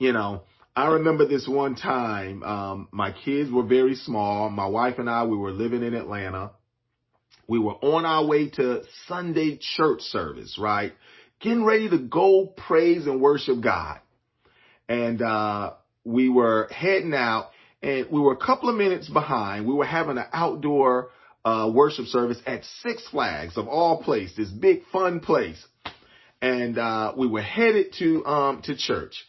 You 0.00 0.12
know, 0.12 0.42
I 0.74 0.88
remember 0.88 1.28
this 1.28 1.46
one 1.46 1.76
time, 1.76 2.42
um, 2.42 2.88
my 2.90 3.12
kids 3.12 3.52
were 3.52 3.62
very 3.62 3.94
small. 3.94 4.50
My 4.50 4.66
wife 4.66 4.98
and 4.98 5.08
I, 5.08 5.24
we 5.24 5.36
were 5.36 5.52
living 5.52 5.84
in 5.84 5.94
Atlanta 5.94 6.50
we 7.50 7.58
were 7.58 7.74
on 7.82 8.06
our 8.06 8.24
way 8.24 8.48
to 8.48 8.82
Sunday 9.08 9.58
church 9.60 10.02
service, 10.02 10.56
right? 10.56 10.92
Getting 11.40 11.64
ready 11.64 11.90
to 11.90 11.98
go 11.98 12.46
praise 12.46 13.08
and 13.08 13.20
worship 13.20 13.60
God. 13.60 13.98
And, 14.88 15.20
uh, 15.20 15.72
we 16.04 16.28
were 16.28 16.68
heading 16.70 17.12
out 17.12 17.50
and 17.82 18.06
we 18.08 18.20
were 18.20 18.34
a 18.34 18.36
couple 18.36 18.68
of 18.68 18.76
minutes 18.76 19.08
behind. 19.08 19.66
We 19.66 19.74
were 19.74 19.84
having 19.84 20.16
an 20.16 20.26
outdoor, 20.32 21.10
uh, 21.44 21.68
worship 21.74 22.06
service 22.06 22.40
at 22.46 22.64
Six 22.82 23.08
Flags 23.08 23.56
of 23.56 23.66
all 23.66 24.00
places, 24.00 24.36
this 24.36 24.48
big 24.50 24.84
fun 24.92 25.18
place. 25.18 25.60
And, 26.40 26.78
uh, 26.78 27.14
we 27.16 27.26
were 27.26 27.42
headed 27.42 27.94
to, 27.98 28.24
um, 28.26 28.62
to 28.62 28.76
church 28.76 29.26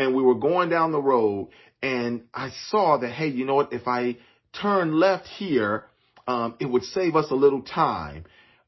and 0.00 0.14
we 0.14 0.22
were 0.22 0.34
going 0.34 0.70
down 0.70 0.92
the 0.92 1.00
road 1.00 1.50
and 1.82 2.22
I 2.32 2.50
saw 2.68 2.96
that, 2.96 3.10
hey, 3.10 3.28
you 3.28 3.44
know 3.44 3.54
what? 3.54 3.74
If 3.74 3.86
I 3.86 4.16
turn 4.60 4.98
left 4.98 5.26
here, 5.26 5.84
um, 6.26 6.54
it 6.58 6.64
would 6.64 6.84
save 6.84 7.16
us 7.16 7.30
a 7.30 7.34
little 7.34 7.60
time 7.60 8.24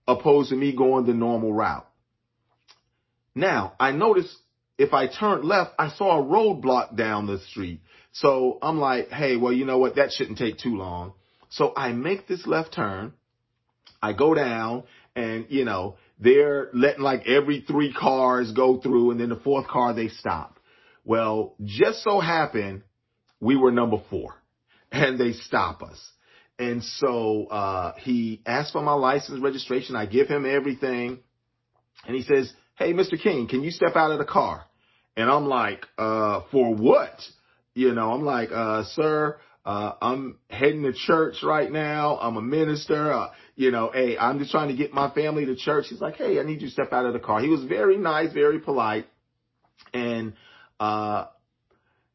opposed 0.07 0.51
to 0.51 0.57
me 0.57 0.77
going 0.77 1.07
the 1.07 1.15
normal 1.15 1.55
route. 1.55 1.89
Now, 3.35 3.73
I 3.81 3.93
noticed 3.93 4.37
if 4.77 4.93
I 4.93 5.07
turned 5.07 5.45
left, 5.45 5.71
I 5.79 5.89
saw 5.89 6.21
a 6.21 6.23
roadblock 6.23 6.97
down 6.97 7.27
the 7.27 7.39
street. 7.39 7.81
So 8.13 8.59
I'm 8.61 8.79
like, 8.79 9.09
hey, 9.09 9.37
well, 9.37 9.55
you 9.55 9.65
know 9.65 9.79
what? 9.79 9.97
That 9.97 10.13
shouldn't 10.13 10.37
take 10.37 10.59
too 10.59 10.77
long. 10.77 11.15
So 11.49 11.73
I 11.75 11.93
make 11.93 12.29
this 12.29 12.47
left 12.47 12.75
turn. 12.75 13.15
I 14.03 14.13
go 14.13 14.35
down 14.35 14.85
and, 15.17 15.47
you 15.49 15.65
know, 15.65 15.97
they're 16.21 16.69
letting 16.75 17.03
like 17.03 17.27
every 17.27 17.65
three 17.67 17.95
cars 17.95 18.53
go 18.53 18.79
through 18.79 19.13
and 19.13 19.21
then 19.21 19.31
the 19.31 19.37
fourth 19.37 19.67
car 19.67 19.95
they 19.95 20.09
stop. 20.09 20.52
Well, 21.05 21.55
just 21.65 22.03
so 22.03 22.21
happened 22.21 22.83
we 23.41 23.57
were 23.57 23.73
number 23.73 23.99
four 24.09 24.35
and 24.93 25.19
they 25.19 25.33
stop 25.33 25.83
us. 25.83 26.01
And 26.59 26.83
so 26.83 27.47
uh, 27.47 27.95
he 27.99 28.41
asked 28.47 28.73
for 28.73 28.83
my 28.83 28.93
license 28.93 29.43
registration. 29.43 29.97
I 29.97 30.07
give 30.07 30.29
him 30.29 30.47
everything. 30.47 31.19
And 32.07 32.17
he 32.17 32.23
says, 32.23 32.53
Hey, 32.77 32.93
Mr. 32.93 33.21
King, 33.21 33.49
can 33.49 33.63
you 33.63 33.71
step 33.71 33.97
out 33.97 34.13
of 34.13 34.19
the 34.19 34.25
car? 34.25 34.65
And 35.17 35.29
I'm 35.29 35.47
like, 35.47 35.87
uh, 35.99 36.43
for 36.51 36.75
what? 36.75 37.21
You 37.75 37.95
know, 37.95 38.13
I'm 38.13 38.23
like, 38.23 38.51
uh, 38.53 38.85
sir, 38.93 39.39
uh, 39.65 39.93
I'm 40.01 40.39
heading 40.49 40.83
to 40.85 40.93
church 40.93 41.37
right 41.43 41.71
now. 41.71 42.19
I'm 42.19 42.37
a 42.37 42.43
minister. 42.43 43.13
Uh, 43.13 43.31
you 43.57 43.71
know, 43.71 43.91
hey, 43.93 44.17
I'm 44.17 44.39
just 44.39 44.51
trying 44.51 44.69
to 44.69 44.77
get 44.77 44.93
my 44.93 45.11
family 45.11 45.47
to 45.47 45.57
church. 45.57 45.87
He's 45.89 46.01
like, 46.01 46.17
Hey, 46.17 46.39
I 46.39 46.45
need 46.45 46.61
you 46.61 46.69
to 46.69 46.73
step 46.73 46.93
out 46.93 47.07
of 47.07 47.13
the 47.13 47.19
car. 47.19 47.41
He 47.41 47.49
was 47.49 47.65
very 47.65 47.97
nice, 47.99 48.33
very 48.33 48.61
polite. 48.61 49.07
And, 49.93 50.35
uh, 50.83 51.29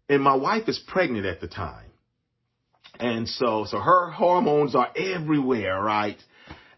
and 0.10 0.22
my 0.22 0.36
wife 0.36 0.68
is 0.68 0.78
pregnant 0.88 1.26
at 1.26 1.40
the 1.40 1.48
time. 1.48 1.90
And 3.00 3.26
so, 3.30 3.66
so 3.66 3.80
her 3.80 4.12
hormones 4.12 4.76
are 4.76 4.90
everywhere, 4.94 5.82
right? 5.82 6.18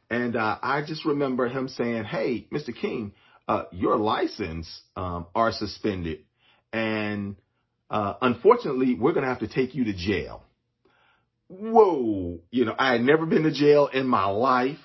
And 0.08 0.36
uh, 0.36 0.60
I 0.62 0.84
just 0.86 1.03
remember 1.03 1.48
him 1.48 1.67
saying, 1.67 2.03
"Hey, 2.03 2.46
Mr. 2.53 2.79
King, 2.79 3.13
uh, 3.48 3.63
your 3.72 3.98
license 3.98 4.81
um, 4.96 5.25
are 5.34 5.51
suspended, 5.51 6.19
and 6.72 7.38
uh, 7.89 8.13
unfortunately, 8.22 8.93
we're 8.93 9.13
going 9.13 9.24
to 9.24 9.29
have 9.29 9.39
to 9.39 9.48
take 9.48 9.74
you 9.74 9.86
to 9.86 9.93
jail." 9.93 10.43
Whoa, 11.48 12.39
you 12.51 12.65
know, 12.65 12.75
I 12.77 12.91
had 12.91 13.01
never 13.01 13.25
been 13.25 13.43
to 13.43 13.51
jail 13.51 13.89
in 13.91 14.08
my 14.08 14.25
life. 14.25 14.77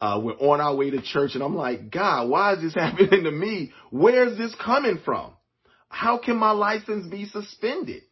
Uh, 0.00 0.20
we're 0.22 0.38
on 0.38 0.60
our 0.60 0.76
way 0.76 0.90
to 0.90 1.02
church, 1.02 1.32
and 1.34 1.42
I'm 1.42 1.56
like, 1.56 1.90
God, 1.90 2.28
why 2.28 2.54
is 2.54 2.62
this 2.62 2.74
happening 2.76 3.24
to 3.24 3.32
me? 3.32 3.72
Where's 3.90 4.38
this 4.38 4.54
coming 4.54 5.00
from? 5.04 5.32
How 5.94 6.18
can 6.18 6.36
my 6.36 6.50
license 6.50 7.06
be 7.06 7.26
suspended? 7.26 8.02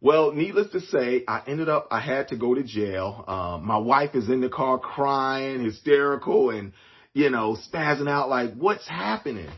Well, 0.00 0.32
needless 0.32 0.72
to 0.72 0.80
say, 0.80 1.24
I 1.26 1.42
ended 1.46 1.68
up, 1.68 1.86
I 1.92 2.00
had 2.00 2.28
to 2.28 2.36
go 2.36 2.54
to 2.54 2.64
jail. 2.64 3.24
Um, 3.28 3.64
my 3.64 3.78
wife 3.78 4.14
is 4.14 4.28
in 4.28 4.40
the 4.40 4.48
car 4.48 4.78
crying, 4.78 5.64
hysterical, 5.64 6.50
and, 6.50 6.72
you 7.14 7.30
know, 7.30 7.56
spazzing 7.72 8.08
out 8.08 8.28
like, 8.28 8.54
what's 8.54 8.88
happening? 8.88 9.50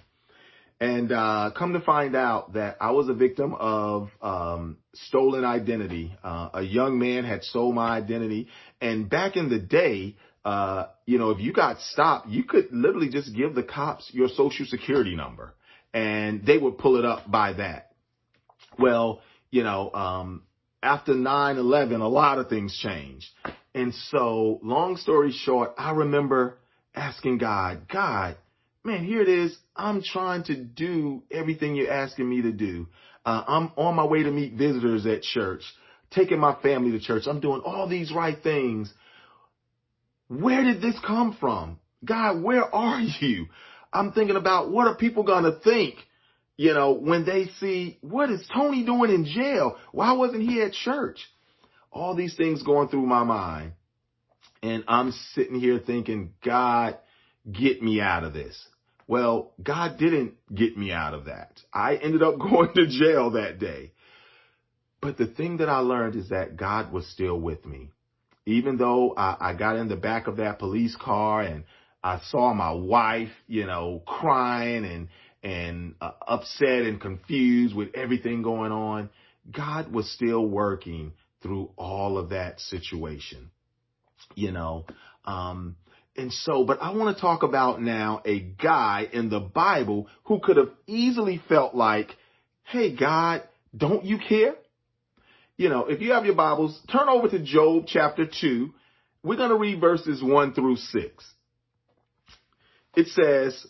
And, 0.79 1.11
uh, 1.11 1.53
come 1.57 1.73
to 1.73 1.81
find 1.81 2.15
out 2.15 2.53
that 2.55 2.77
I 2.81 2.91
was 2.91 3.09
a 3.09 3.15
victim 3.15 3.55
of, 3.55 4.11
um, 4.21 4.77
stolen 4.95 5.45
identity. 5.45 6.15
Uh, 6.23 6.51
a 6.53 6.63
young 6.63 6.99
man 6.99 7.25
had 7.25 7.45
stole 7.45 7.73
my 7.73 7.97
identity. 7.97 8.49
And 8.81 9.09
back 9.09 9.37
in 9.37 9.49
the 9.49 9.59
day, 9.59 10.17
uh, 10.45 10.87
you 11.07 11.19
know, 11.19 11.31
if 11.31 11.41
you 11.41 11.55
got 11.55 11.81
stopped, 11.81 12.29
you 12.29 12.45
could 12.45 12.69
literally 12.73 13.09
just 13.09 13.35
give 13.35 13.55
the 13.55 13.63
cops 13.63 14.11
your 14.13 14.29
social 14.29 14.67
security 14.67 15.17
number 15.17 15.55
and 15.93 16.45
they 16.45 16.59
would 16.59 16.79
pull 16.79 16.97
it 16.97 17.05
up 17.05 17.31
by 17.31 17.55
that. 17.55 17.93
Well, 18.79 19.21
you 19.51 19.63
know, 19.63 19.91
um, 19.93 20.43
after 20.83 21.13
9-11, 21.13 22.01
a 22.01 22.05
lot 22.05 22.39
of 22.39 22.49
things 22.49 22.77
changed. 22.77 23.27
And 23.75 23.95
so 23.95 24.61
long 24.63 24.97
story 24.97 25.33
short, 25.33 25.75
I 25.77 25.93
remember 25.93 26.59
asking 26.95 27.39
God, 27.39 27.89
God, 27.89 28.37
man, 28.85 29.05
here 29.05 29.23
it 29.23 29.29
is. 29.29 29.57
I'm 29.77 30.03
trying 30.03 30.45
to 30.45 30.57
do 30.57 31.23
everything 31.31 31.75
you're 31.75 31.93
asking 31.93 32.29
me 32.29 32.43
to 32.43 32.53
do. 32.53 32.87
Uh, 33.25 33.45
I'm 33.47 33.73
on 33.77 33.95
my 33.95 34.05
way 34.05 34.23
to 34.23 34.31
meet 34.31 34.55
visitors 34.55 35.07
at 35.07 35.23
church, 35.23 35.63
taking 36.11 36.39
my 36.39 36.55
family 36.63 36.93
to 36.93 37.01
church. 37.01 37.25
I'm 37.27 37.41
doing 37.41 37.61
all 37.65 37.89
these 37.89 38.13
right 38.13 38.37
things. 38.43 38.93
Where 40.29 40.65
did 40.65 40.81
this 40.81 40.97
come 41.07 41.37
from? 41.39 41.79
God, 42.05 42.43
where 42.43 42.75
are 42.75 43.01
you? 43.21 43.47
I'm 43.93 44.13
thinking 44.13 44.37
about 44.37 44.71
what 44.71 44.87
are 44.87 44.95
people 44.95 45.23
going 45.25 45.45
to 45.45 45.59
think? 45.61 45.97
you 46.61 46.75
know, 46.75 46.93
when 46.93 47.25
they 47.25 47.47
see 47.59 47.97
what 48.03 48.29
is 48.29 48.47
Tony 48.55 48.85
doing 48.85 49.11
in 49.11 49.25
jail? 49.25 49.79
Why 49.93 50.13
wasn't 50.13 50.43
he 50.43 50.61
at 50.61 50.75
church? 50.75 51.19
All 51.91 52.15
these 52.15 52.37
things 52.37 52.63
going 52.63 52.89
through 52.89 53.07
my 53.07 53.25
mind. 53.25 53.73
And 54.63 54.85
I'm 54.87 55.13
sitting 55.33 55.59
here 55.59 55.79
thinking, 55.79 56.35
God, 56.45 56.99
get 57.51 57.83
me 57.83 58.03
out 58.03 58.25
of 58.25 58.35
this. 58.35 58.63
Well, 59.09 59.55
God 59.63 59.97
didn't 59.99 60.35
get 60.55 60.77
me 60.77 60.93
out 60.93 61.15
of 61.15 61.25
that. 61.25 61.59
I 61.73 61.97
ended 61.97 62.23
up 62.23 62.39
going 62.39 62.75
to 62.75 62.87
jail 62.87 63.31
that 63.31 63.59
day. 63.59 63.93
But 65.01 65.17
the 65.17 65.29
thing 65.29 65.57
that 65.57 65.71
I 65.71 65.79
learned 65.79 66.15
is 66.15 66.29
that 66.29 66.59
God 66.59 66.93
was 66.93 67.07
still 67.07 67.41
with 67.41 67.65
me. 67.65 67.89
Even 68.45 68.77
though 68.77 69.15
I, 69.17 69.37
I 69.41 69.55
got 69.55 69.77
in 69.77 69.89
the 69.89 69.97
back 69.97 70.27
of 70.27 70.37
that 70.37 70.59
police 70.59 70.95
car 70.95 71.41
and 71.41 71.65
I 72.03 72.21
saw 72.29 72.55
my 72.55 72.73
wife, 72.73 73.31
you 73.47 73.67
know, 73.67 74.03
crying 74.07 74.85
and, 74.85 75.09
and 75.43 75.95
uh, 76.01 76.13
upset 76.27 76.83
and 76.83 77.01
confused 77.01 77.75
with 77.75 77.95
everything 77.95 78.43
going 78.43 78.73
on, 78.73 79.11
God 79.51 79.93
was 79.93 80.11
still 80.11 80.47
working 80.47 81.13
through 81.43 81.71
all 81.77 82.19
of 82.19 82.31
that 82.31 82.61
situation. 82.61 83.51
You 84.35 84.53
know, 84.53 84.85
um, 85.25 85.77
and 86.17 86.33
so, 86.33 86.65
but 86.65 86.83
I 86.83 86.95
want 86.95 87.17
to 87.17 87.21
talk 87.21 87.43
about 87.43 87.81
now 87.81 88.21
a 88.27 88.41
guy 88.41 89.09
in 89.11 89.31
the 89.31 89.41
Bible 89.41 90.09
who 90.25 90.41
could 90.41 90.57
have 90.57 90.71
easily 90.87 91.41
felt 91.49 91.75
like, 91.75 92.09
Hey, 92.65 92.95
God, 92.95 93.43
don't 93.77 94.05
you 94.05 94.19
care? 94.19 94.55
You 95.57 95.69
know, 95.69 95.87
if 95.87 96.01
you 96.01 96.13
have 96.13 96.25
your 96.25 96.35
Bibles, 96.35 96.79
turn 96.91 97.09
over 97.09 97.29
to 97.29 97.39
Job 97.39 97.85
chapter 97.87 98.27
two. 98.27 98.71
We're 99.23 99.37
going 99.37 99.51
to 99.51 99.57
read 99.57 99.81
verses 99.81 100.23
one 100.23 100.55
through 100.55 100.77
six. 100.77 101.25
It 102.95 103.09
says, 103.09 103.67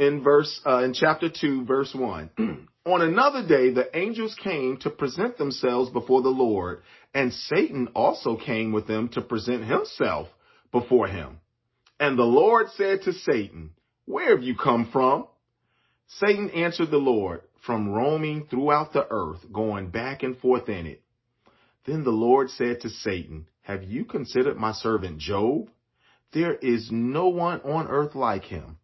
in 0.00 0.22
verse 0.22 0.60
uh, 0.66 0.82
in 0.82 0.94
chapter 0.94 1.28
2 1.28 1.66
verse 1.66 1.94
1 1.94 2.30
on 2.86 3.02
another 3.02 3.46
day 3.46 3.70
the 3.70 3.96
angels 3.96 4.34
came 4.42 4.78
to 4.78 4.90
present 4.90 5.36
themselves 5.36 5.90
before 5.90 6.22
the 6.22 6.28
lord 6.28 6.82
and 7.14 7.32
satan 7.32 7.88
also 7.94 8.36
came 8.36 8.72
with 8.72 8.86
them 8.86 9.08
to 9.08 9.20
present 9.20 9.62
himself 9.64 10.28
before 10.72 11.06
him. 11.06 11.40
And 12.00 12.18
the 12.18 12.22
lord 12.24 12.68
said 12.76 13.02
to 13.02 13.12
satan 13.12 13.72
where 14.06 14.34
have 14.34 14.42
you 14.42 14.56
come 14.56 14.88
from 14.90 15.26
satan 16.08 16.50
answered 16.50 16.90
the 16.90 16.96
lord 16.96 17.42
from 17.66 17.90
roaming 17.90 18.46
throughout 18.46 18.94
the 18.94 19.06
earth 19.10 19.40
going 19.52 19.90
back 19.90 20.22
and 20.22 20.38
forth 20.38 20.70
in 20.70 20.86
it 20.86 21.02
then 21.84 22.04
the 22.04 22.10
lord 22.10 22.48
said 22.48 22.80
to 22.80 22.88
satan 22.88 23.46
have 23.60 23.84
you 23.84 24.06
considered 24.06 24.56
my 24.56 24.72
servant 24.72 25.18
job 25.18 25.68
there 26.32 26.54
is 26.54 26.90
no 26.90 27.28
one 27.28 27.60
on 27.62 27.88
earth 27.88 28.14
like 28.14 28.44
him 28.44 28.78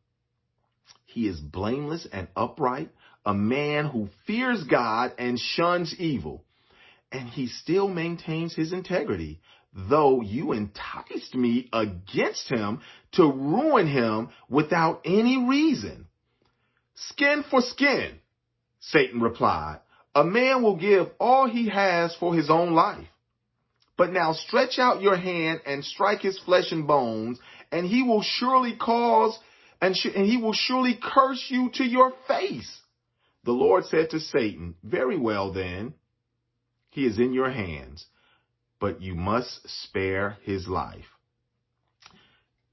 he 1.17 1.27
is 1.29 1.41
blameless 1.41 2.07
and 2.13 2.29
upright, 2.37 2.91
a 3.25 3.33
man 3.33 3.87
who 3.87 4.11
fears 4.27 4.65
God 4.65 5.15
and 5.17 5.39
shuns 5.39 5.99
evil. 5.99 6.45
And 7.11 7.27
he 7.27 7.47
still 7.47 7.89
maintains 7.89 8.55
his 8.55 8.75
integrity, 8.75 9.41
though 9.73 10.21
you 10.21 10.53
enticed 10.53 11.35
me 11.35 11.71
against 11.73 12.51
him 12.51 12.83
to 13.13 13.23
ruin 13.23 13.87
him 13.87 14.29
without 14.51 15.01
any 15.07 15.39
reason. 15.49 16.07
Skin 16.97 17.45
for 17.51 17.63
skin, 17.63 18.19
Satan 18.81 19.23
replied. 19.23 19.81
A 20.15 20.23
man 20.23 20.63
will 20.63 20.77
give 20.77 21.09
all 21.19 21.49
he 21.49 21.71
has 21.71 22.15
for 22.17 22.35
his 22.35 22.51
own 22.51 22.75
life. 22.75 23.09
But 23.97 24.13
now 24.13 24.33
stretch 24.33 24.79
out 24.79 25.03
your 25.03 25.17
hand 25.17 25.61
and 25.65 25.85
strike 25.85 26.21
his 26.21 26.39
flesh 26.41 26.71
and 26.71 26.87
bones, 26.87 27.39
and 27.73 27.87
he 27.87 28.03
will 28.03 28.23
surely 28.23 28.77
cause 28.77 29.39
and, 29.81 29.97
sh- 29.97 30.09
and 30.15 30.27
he 30.27 30.37
will 30.37 30.53
surely 30.53 30.99
curse 31.03 31.45
you 31.49 31.71
to 31.75 31.85
your 31.85 32.13
face. 32.29 32.71
The 33.45 33.53
Lord 33.53 33.85
said 33.87 34.11
to 34.11 34.21
Satan, 34.21 34.75
Very 34.83 35.19
well 35.19 35.53
then, 35.53 35.95
he 36.91 37.07
is 37.07 37.19
in 37.19 37.33
your 37.33 37.51
hands, 37.51 38.05
but 38.81 39.01
you 39.01 39.15
must 39.15 39.61
spare 39.85 40.39
his 40.43 40.67
life. 40.67 41.05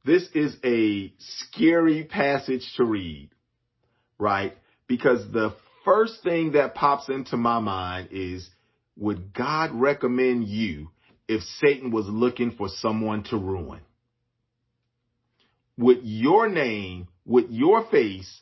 This 0.06 0.28
is 0.34 0.58
a 0.64 1.14
scary 1.20 2.04
passage 2.04 2.66
to 2.76 2.84
read, 2.84 3.30
right? 4.18 4.58
Because 4.88 5.32
the 5.32 5.56
first 5.86 6.24
thing 6.24 6.54
that 6.54 6.76
pops 6.76 7.08
into 7.08 7.38
my 7.38 7.60
mind 7.60 8.10
is, 8.12 8.50
would 8.98 9.34
God 9.34 9.72
recommend 9.74 10.48
you 10.48 10.90
if 11.28 11.42
Satan 11.62 11.92
was 11.92 12.06
looking 12.08 12.52
for 12.52 12.68
someone 12.70 13.24
to 13.26 13.38
ruin? 13.38 13.82
would 15.78 16.00
your 16.04 16.48
name, 16.48 17.08
would 17.26 17.50
your 17.50 17.86
face 17.90 18.42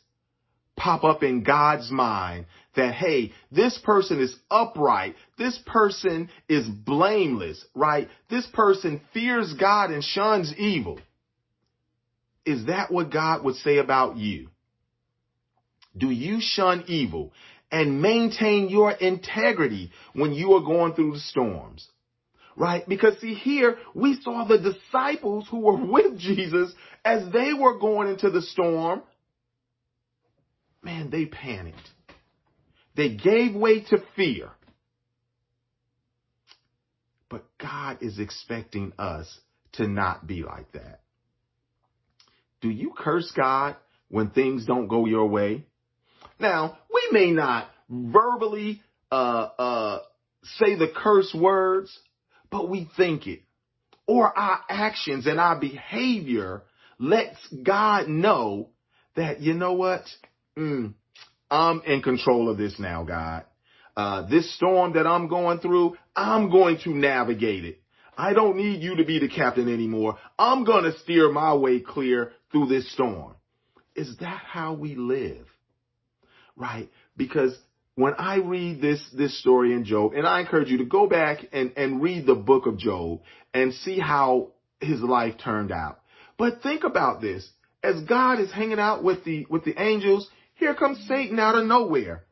pop 0.75 1.03
up 1.03 1.23
in 1.23 1.43
God's 1.43 1.91
mind 1.91 2.45
that, 2.75 2.93
hey, 2.93 3.33
this 3.51 3.77
person 3.83 4.19
is 4.19 4.35
upright. 4.49 5.15
This 5.37 5.59
person 5.65 6.29
is 6.49 6.67
blameless, 6.67 7.63
right? 7.75 8.07
This 8.29 8.47
person 8.47 9.01
fears 9.13 9.53
God 9.53 9.91
and 9.91 10.03
shuns 10.03 10.53
evil. 10.57 10.99
Is 12.45 12.65
that 12.65 12.91
what 12.91 13.11
God 13.11 13.43
would 13.43 13.55
say 13.55 13.77
about 13.77 14.17
you? 14.17 14.49
Do 15.95 16.09
you 16.09 16.39
shun 16.41 16.85
evil 16.87 17.31
and 17.71 18.01
maintain 18.01 18.69
your 18.69 18.91
integrity 18.91 19.91
when 20.13 20.33
you 20.33 20.53
are 20.53 20.61
going 20.61 20.93
through 20.93 21.13
the 21.13 21.19
storms? 21.19 21.87
Right? 22.55 22.87
Because 22.87 23.19
see 23.19 23.33
here, 23.33 23.77
we 23.93 24.19
saw 24.21 24.45
the 24.45 24.57
disciples 24.57 25.47
who 25.49 25.59
were 25.59 25.85
with 25.85 26.17
Jesus 26.17 26.73
as 27.03 27.31
they 27.31 27.53
were 27.53 27.79
going 27.79 28.09
into 28.09 28.29
the 28.29 28.41
storm. 28.41 29.01
Man, 30.83 31.09
they 31.09 31.25
panicked. 31.25 31.89
They 32.95 33.15
gave 33.15 33.55
way 33.55 33.81
to 33.85 34.03
fear. 34.15 34.49
But 37.29 37.45
God 37.57 37.99
is 38.01 38.19
expecting 38.19 38.91
us 38.99 39.27
to 39.73 39.87
not 39.87 40.27
be 40.27 40.43
like 40.43 40.71
that. 40.73 41.01
Do 42.61 42.69
you 42.69 42.93
curse 42.95 43.31
God 43.35 43.75
when 44.09 44.31
things 44.31 44.65
don't 44.65 44.87
go 44.87 45.05
your 45.05 45.27
way? 45.27 45.65
Now, 46.39 46.77
we 46.93 47.07
may 47.11 47.31
not 47.31 47.69
verbally 47.89 48.81
uh, 49.11 49.15
uh, 49.15 49.99
say 50.43 50.75
the 50.75 50.91
curse 50.93 51.33
words, 51.33 51.97
but 52.51 52.69
we 52.69 52.87
think 52.97 53.25
it. 53.25 53.41
Or 54.05 54.37
our 54.37 54.59
actions 54.69 55.25
and 55.25 55.39
our 55.39 55.59
behavior 55.59 56.63
lets 56.99 57.37
God 57.63 58.07
know 58.09 58.69
that, 59.15 59.39
you 59.39 59.53
know 59.53 59.73
what? 59.73 60.03
Mm, 60.57 60.93
I'm 61.49 61.81
in 61.85 62.01
control 62.01 62.49
of 62.49 62.57
this 62.57 62.77
now, 62.77 63.03
God. 63.03 63.45
Uh, 63.95 64.27
this 64.27 64.53
storm 64.55 64.93
that 64.93 65.07
I'm 65.07 65.27
going 65.27 65.59
through, 65.59 65.97
I'm 66.15 66.49
going 66.49 66.79
to 66.83 66.91
navigate 66.91 67.65
it. 67.65 67.81
I 68.17 68.33
don't 68.33 68.57
need 68.57 68.81
you 68.81 68.97
to 68.97 69.05
be 69.05 69.19
the 69.19 69.29
captain 69.29 69.71
anymore. 69.71 70.17
I'm 70.37 70.63
going 70.63 70.83
to 70.83 70.97
steer 70.99 71.31
my 71.31 71.53
way 71.55 71.79
clear 71.79 72.33
through 72.51 72.67
this 72.67 72.91
storm. 72.93 73.35
Is 73.95 74.17
that 74.17 74.43
how 74.45 74.73
we 74.73 74.95
live? 74.95 75.47
Right? 76.55 76.89
Because 77.17 77.57
when 77.95 78.13
I 78.17 78.37
read 78.37 78.81
this, 78.81 79.03
this 79.13 79.39
story 79.39 79.73
in 79.73 79.83
Job, 79.83 80.13
and 80.13 80.25
I 80.25 80.39
encourage 80.39 80.69
you 80.69 80.77
to 80.79 80.85
go 80.85 81.07
back 81.07 81.39
and, 81.51 81.73
and 81.75 82.01
read 82.01 82.25
the 82.25 82.35
book 82.35 82.65
of 82.65 82.77
Job 82.77 83.21
and 83.53 83.73
see 83.73 83.99
how 83.99 84.53
his 84.79 85.01
life 85.01 85.35
turned 85.43 85.71
out. 85.71 85.99
But 86.37 86.61
think 86.61 86.83
about 86.83 87.21
this. 87.21 87.47
As 87.83 88.01
God 88.03 88.39
is 88.39 88.51
hanging 88.51 88.79
out 88.79 89.03
with 89.03 89.23
the, 89.23 89.45
with 89.49 89.65
the 89.65 89.79
angels, 89.81 90.27
here 90.55 90.73
comes 90.73 91.05
Satan 91.07 91.39
out 91.39 91.55
of 91.55 91.65
nowhere. 91.65 92.23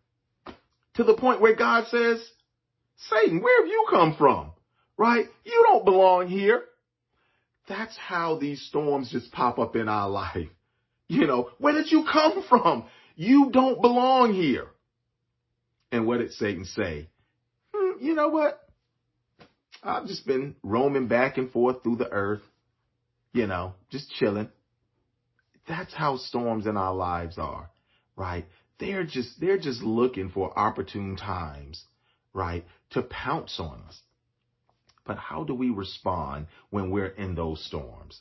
to 0.95 1.04
the 1.04 1.15
point 1.15 1.41
where 1.41 1.56
God 1.56 1.88
says, 1.88 2.24
Satan, 3.10 3.41
where 3.41 3.62
have 3.62 3.67
you 3.67 3.88
come 3.89 4.15
from? 4.17 4.52
Right? 4.98 5.26
You 5.43 5.65
don't 5.67 5.86
belong 5.86 6.28
here. 6.28 6.63
That's 7.67 7.95
how 7.98 8.38
these 8.39 8.62
storms 8.67 9.12
just 9.12 9.32
pop 9.32 9.60
up 9.60 9.76
in 9.76 9.88
our 9.89 10.10
life. 10.10 10.50
You 11.08 11.26
know, 11.28 11.50
where 11.58 11.74
did 11.74 11.91
you 11.91 12.06
come 12.12 12.43
from? 12.48 12.86
You 13.15 13.50
don't 13.52 13.82
belong 13.82 14.34
here. 14.34 14.67
And 15.91 16.06
what 16.06 16.19
did 16.19 16.32
Satan 16.34 16.65
say? 16.65 17.10
Hmm, 17.73 18.04
you 18.04 18.13
know 18.13 18.30
what? 18.30 18.62
I've 19.82 20.08
just 20.08 20.28
been 20.28 20.56
roaming 20.63 21.08
back 21.08 21.38
and 21.38 21.52
forth 21.52 21.84
through 21.84 21.97
the 21.97 22.12
earth, 22.12 22.41
you 23.34 23.47
know, 23.47 23.73
just 23.89 24.12
chilling. 24.12 24.49
That's 25.67 25.93
how 25.93 26.17
storms 26.17 26.65
in 26.65 26.78
our 26.78 26.93
lives 26.93 27.38
are, 27.38 27.69
right? 28.15 28.45
They're 28.80 29.06
just, 29.06 29.39
they're 29.39 29.60
just 29.60 29.82
looking 29.82 30.30
for 30.30 30.58
opportune 30.58 31.15
times, 31.15 31.84
right? 32.34 32.65
To 32.91 33.04
pounce 33.04 33.60
on 33.60 33.84
us. 33.88 33.99
But 35.06 35.17
how 35.17 35.43
do 35.43 35.54
we 35.54 35.69
respond 35.69 36.47
when 36.69 36.91
we're 36.91 37.08
in 37.08 37.36
those 37.36 37.63
storms? 37.65 38.19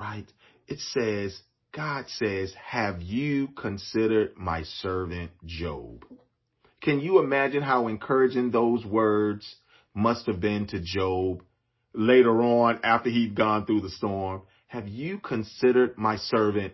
Right? 0.00 0.26
It 0.66 0.78
says, 0.78 1.38
God 1.72 2.06
says, 2.08 2.52
have 2.60 3.00
you 3.00 3.48
considered 3.48 4.36
my 4.36 4.62
servant 4.62 5.30
Job? 5.44 6.04
Can 6.82 7.00
you 7.00 7.18
imagine 7.18 7.62
how 7.62 7.88
encouraging 7.88 8.50
those 8.50 8.84
words 8.84 9.56
must 9.94 10.26
have 10.26 10.40
been 10.40 10.66
to 10.68 10.80
Job 10.80 11.42
later 11.94 12.42
on 12.42 12.80
after 12.82 13.08
he'd 13.10 13.34
gone 13.34 13.66
through 13.66 13.82
the 13.82 13.90
storm? 13.90 14.42
Have 14.66 14.88
you 14.88 15.18
considered 15.18 15.96
my 15.96 16.16
servant 16.16 16.72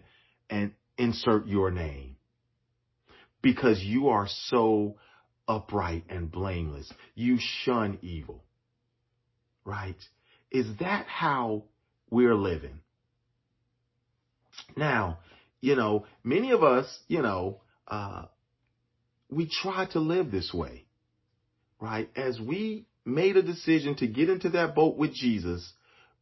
and 0.49 0.73
insert 0.97 1.47
your 1.47 1.71
name? 1.71 2.17
Because 3.43 3.81
you 3.83 4.09
are 4.09 4.27
so 4.47 4.97
upright 5.47 6.05
and 6.09 6.31
blameless. 6.31 6.93
You 7.15 7.39
shun 7.39 7.99
evil 8.03 8.45
right? 9.69 10.03
Is 10.51 10.67
that 10.81 11.07
how 11.07 11.65
we're 12.11 12.35
living? 12.35 12.81
Now, 14.77 15.19
you 15.61 15.77
know, 15.77 16.07
many 16.25 16.53
of 16.53 16.63
us, 16.63 16.87
you 17.07 17.21
know, 17.21 17.61
uh, 17.87 18.25
we 19.31 19.49
try 19.49 19.87
to 19.93 20.01
live 20.01 20.31
this 20.31 20.53
way, 20.53 20.85
right? 21.81 22.09
As 22.17 22.41
we 22.41 22.87
made 23.05 23.37
a 23.37 23.43
decision 23.43 23.97
to 23.97 24.07
get 24.07 24.29
into 24.29 24.51
that 24.51 24.75
boat 24.75 24.97
with 24.97 25.13
Jesus, 25.15 25.73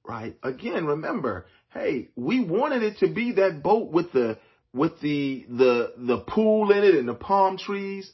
right? 0.05 0.37
Again, 0.43 0.87
remember, 0.87 1.47
hey, 1.73 2.09
we 2.17 2.45
wanted 2.45 2.83
it 2.83 2.99
to 2.99 3.09
be 3.09 3.33
that 3.33 3.63
boat 3.63 3.91
with 3.91 4.13
the, 4.13 4.39
with 4.73 5.01
the, 5.01 5.47
the, 5.49 5.93
the 5.97 6.19
pool 6.19 6.71
in 6.73 6.85
it 6.85 6.95
and 6.95 7.09
the 7.09 7.15
palm 7.15 7.59
trees, 7.59 8.11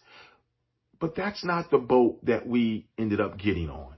but 1.01 1.15
that's 1.15 1.45
not 1.45 1.71
the 1.71 1.79
boat 1.79 2.25
that 2.25 2.47
we 2.47 2.87
ended 2.99 3.21
up 3.21 3.39
getting 3.39 3.69
on 3.69 3.93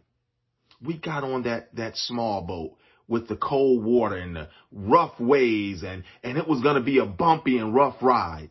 we 0.85 0.97
got 0.99 1.25
on 1.25 1.43
that, 1.45 1.75
that 1.77 1.97
small 1.97 2.43
boat 2.43 2.77
with 3.07 3.29
the 3.29 3.37
cold 3.37 3.85
water 3.85 4.17
and 4.17 4.37
the 4.37 4.49
rough 4.73 5.19
waves 5.19 5.83
and, 5.83 6.05
and 6.23 6.39
it 6.39 6.47
was 6.47 6.61
going 6.63 6.77
to 6.77 6.83
be 6.83 6.99
a 6.99 7.05
bumpy 7.05 7.59
and 7.59 7.75
rough 7.75 7.97
ride. 8.01 8.51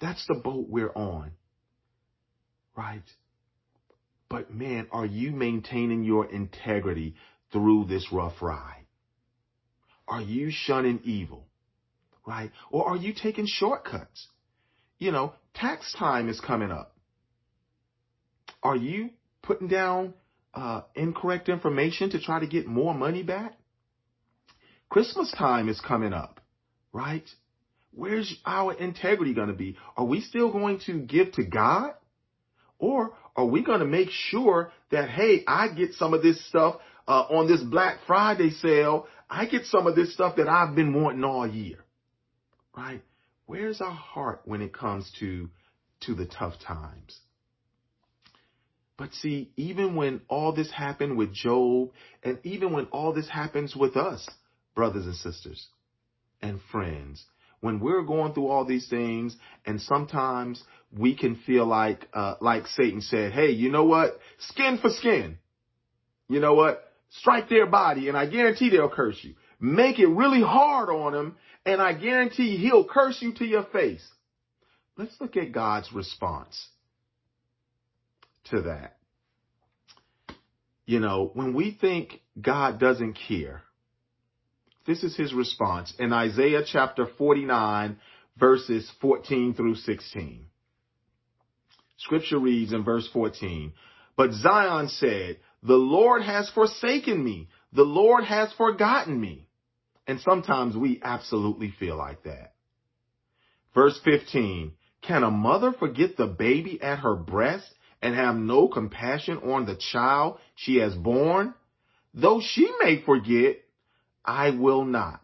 That's 0.00 0.24
the 0.26 0.34
boat 0.34 0.66
we're 0.68 0.92
on. 0.92 1.32
Right? 2.76 3.02
But 4.28 4.52
man, 4.52 4.88
are 4.90 5.06
you 5.06 5.30
maintaining 5.30 6.04
your 6.04 6.30
integrity 6.30 7.14
through 7.52 7.86
this 7.86 8.12
rough 8.12 8.42
ride? 8.42 8.84
Are 10.08 10.20
you 10.20 10.50
shunning 10.50 11.00
evil? 11.04 11.46
Right? 12.26 12.50
Or 12.70 12.88
are 12.88 12.96
you 12.96 13.14
taking 13.14 13.46
shortcuts? 13.46 14.28
You 14.98 15.12
know, 15.12 15.34
tax 15.54 15.94
time 15.98 16.28
is 16.28 16.40
coming 16.40 16.70
up. 16.70 16.96
Are 18.62 18.76
you 18.76 19.10
putting 19.42 19.68
down 19.68 20.14
uh, 20.54 20.82
incorrect 20.94 21.48
information 21.48 22.10
to 22.10 22.20
try 22.20 22.40
to 22.40 22.46
get 22.46 22.66
more 22.66 22.94
money 22.94 23.22
back? 23.22 23.54
Christmas 24.88 25.32
time 25.36 25.68
is 25.68 25.80
coming 25.80 26.12
up, 26.12 26.40
right? 26.92 27.28
Where's 27.96 28.32
our 28.44 28.74
integrity 28.74 29.32
going 29.32 29.48
to 29.48 29.54
be? 29.54 29.76
Are 29.96 30.04
we 30.04 30.20
still 30.20 30.52
going 30.52 30.80
to 30.86 31.00
give 31.00 31.32
to 31.32 31.44
God? 31.44 31.94
Or 32.78 33.14
are 33.34 33.46
we 33.46 33.64
going 33.64 33.80
to 33.80 33.86
make 33.86 34.10
sure 34.10 34.70
that, 34.90 35.08
hey, 35.08 35.42
I 35.48 35.68
get 35.68 35.94
some 35.94 36.12
of 36.12 36.22
this 36.22 36.46
stuff 36.46 36.76
uh, 37.08 37.22
on 37.30 37.46
this 37.46 37.62
Black 37.62 37.98
Friday 38.06 38.50
sale. 38.50 39.06
I 39.30 39.46
get 39.46 39.64
some 39.64 39.86
of 39.86 39.96
this 39.96 40.12
stuff 40.12 40.36
that 40.36 40.48
I've 40.48 40.74
been 40.74 40.92
wanting 40.92 41.24
all 41.24 41.46
year, 41.46 41.78
right? 42.76 43.02
Where's 43.46 43.80
our 43.80 43.94
heart 43.94 44.42
when 44.44 44.60
it 44.60 44.74
comes 44.74 45.10
to, 45.20 45.48
to 46.02 46.14
the 46.14 46.26
tough 46.26 46.54
times? 46.64 47.18
But 48.98 49.12
see, 49.14 49.50
even 49.56 49.94
when 49.94 50.20
all 50.28 50.52
this 50.52 50.70
happened 50.70 51.16
with 51.16 51.32
Job, 51.32 51.90
and 52.22 52.38
even 52.44 52.72
when 52.72 52.86
all 52.86 53.12
this 53.12 53.28
happens 53.28 53.76
with 53.76 53.96
us, 53.96 54.28
brothers 54.74 55.06
and 55.06 55.14
sisters 55.14 55.66
and 56.42 56.60
friends, 56.70 57.24
when 57.60 57.80
we're 57.80 58.02
going 58.02 58.32
through 58.32 58.48
all 58.48 58.64
these 58.64 58.88
things, 58.88 59.36
and 59.64 59.80
sometimes 59.80 60.62
we 60.96 61.16
can 61.16 61.36
feel 61.46 61.66
like, 61.66 62.08
uh, 62.12 62.34
like 62.40 62.66
Satan 62.68 63.00
said, 63.00 63.32
hey, 63.32 63.50
you 63.50 63.70
know 63.70 63.84
what? 63.84 64.18
Skin 64.38 64.78
for 64.78 64.90
skin. 64.90 65.38
You 66.28 66.40
know 66.40 66.54
what? 66.54 66.82
Strike 67.10 67.48
their 67.48 67.66
body, 67.66 68.08
and 68.08 68.16
I 68.16 68.26
guarantee 68.26 68.70
they'll 68.70 68.90
curse 68.90 69.18
you. 69.22 69.34
Make 69.58 69.98
it 69.98 70.08
really 70.08 70.42
hard 70.42 70.90
on 70.90 71.12
them, 71.12 71.36
and 71.64 71.80
I 71.80 71.94
guarantee 71.94 72.56
he'll 72.56 72.84
curse 72.84 73.20
you 73.20 73.32
to 73.34 73.44
your 73.44 73.64
face. 73.64 74.06
Let's 74.96 75.14
look 75.20 75.36
at 75.36 75.52
God's 75.52 75.92
response 75.92 76.68
to 78.50 78.62
that. 78.62 78.96
You 80.84 81.00
know, 81.00 81.30
when 81.34 81.52
we 81.54 81.76
think 81.78 82.20
God 82.40 82.78
doesn't 82.78 83.18
care, 83.28 83.62
this 84.86 85.02
is 85.02 85.16
his 85.16 85.34
response 85.34 85.92
in 85.98 86.12
Isaiah 86.12 86.62
chapter 86.64 87.06
49 87.18 87.98
verses 88.38 88.90
14 89.00 89.54
through 89.54 89.76
16. 89.76 90.46
Scripture 91.98 92.38
reads 92.38 92.72
in 92.72 92.84
verse 92.84 93.08
14, 93.12 93.72
but 94.16 94.32
Zion 94.32 94.88
said, 94.88 95.38
the 95.62 95.76
Lord 95.76 96.22
has 96.22 96.48
forsaken 96.50 97.22
me. 97.22 97.48
The 97.72 97.82
Lord 97.82 98.24
has 98.24 98.52
forgotten 98.52 99.20
me. 99.20 99.48
And 100.06 100.20
sometimes 100.20 100.76
we 100.76 101.00
absolutely 101.02 101.74
feel 101.78 101.96
like 101.96 102.22
that. 102.22 102.54
Verse 103.74 103.98
15, 104.04 104.72
can 105.02 105.24
a 105.24 105.30
mother 105.30 105.72
forget 105.72 106.16
the 106.16 106.26
baby 106.26 106.80
at 106.80 107.00
her 107.00 107.16
breast 107.16 107.68
and 108.00 108.14
have 108.14 108.36
no 108.36 108.68
compassion 108.68 109.38
on 109.38 109.66
the 109.66 109.76
child 109.92 110.38
she 110.54 110.76
has 110.76 110.94
born? 110.94 111.54
Though 112.14 112.40
she 112.40 112.70
may 112.80 113.02
forget, 113.02 113.56
I 114.26 114.50
will 114.50 114.84
not. 114.84 115.20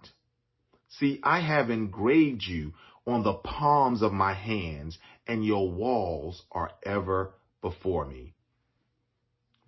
See, 0.98 1.20
I 1.22 1.40
have 1.40 1.70
engraved 1.70 2.42
you 2.44 2.74
on 3.06 3.24
the 3.24 3.34
palms 3.34 4.02
of 4.02 4.12
my 4.12 4.34
hands, 4.34 4.98
and 5.26 5.44
your 5.44 5.70
walls 5.70 6.42
are 6.52 6.70
ever 6.84 7.34
before 7.60 8.06
me. 8.06 8.34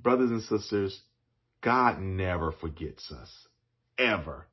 Brothers 0.01 0.31
and 0.31 0.42
sisters, 0.42 1.01
God 1.61 2.01
never 2.01 2.53
forgets 2.53 3.11
us. 3.11 3.31
Ever. 3.99 4.47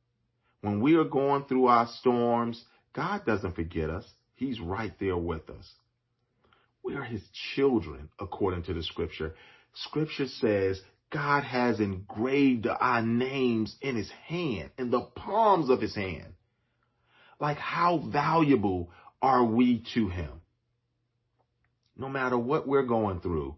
When 0.61 0.81
we 0.81 0.95
are 0.95 1.03
going 1.03 1.43
through 1.45 1.67
our 1.67 1.87
storms, 1.99 2.63
God 2.93 3.25
doesn't 3.25 3.55
forget 3.55 3.89
us. 3.89 4.05
He's 4.35 4.59
right 4.59 4.93
there 4.99 5.17
with 5.17 5.49
us. 5.49 5.73
We 6.83 6.95
are 6.95 7.03
his 7.03 7.23
children, 7.53 8.09
according 8.19 8.63
to 8.63 8.73
the 8.73 8.83
scripture. 8.83 9.35
Scripture 9.73 10.27
says 10.27 10.81
God 11.11 11.43
has 11.43 11.79
engraved 11.79 12.67
our 12.67 13.01
names 13.01 13.75
in 13.81 13.95
his 13.95 14.09
hand, 14.27 14.71
in 14.77 14.91
the 14.91 15.01
palms 15.01 15.69
of 15.69 15.81
his 15.81 15.93
hand. 15.93 16.33
Like 17.39 17.57
how 17.57 17.97
valuable 18.11 18.91
are 19.21 19.43
we 19.43 19.83
to 19.93 20.07
him? 20.07 20.41
No 21.97 22.07
matter 22.07 22.37
what 22.37 22.67
we're 22.67 22.85
going 22.85 23.19
through, 23.19 23.57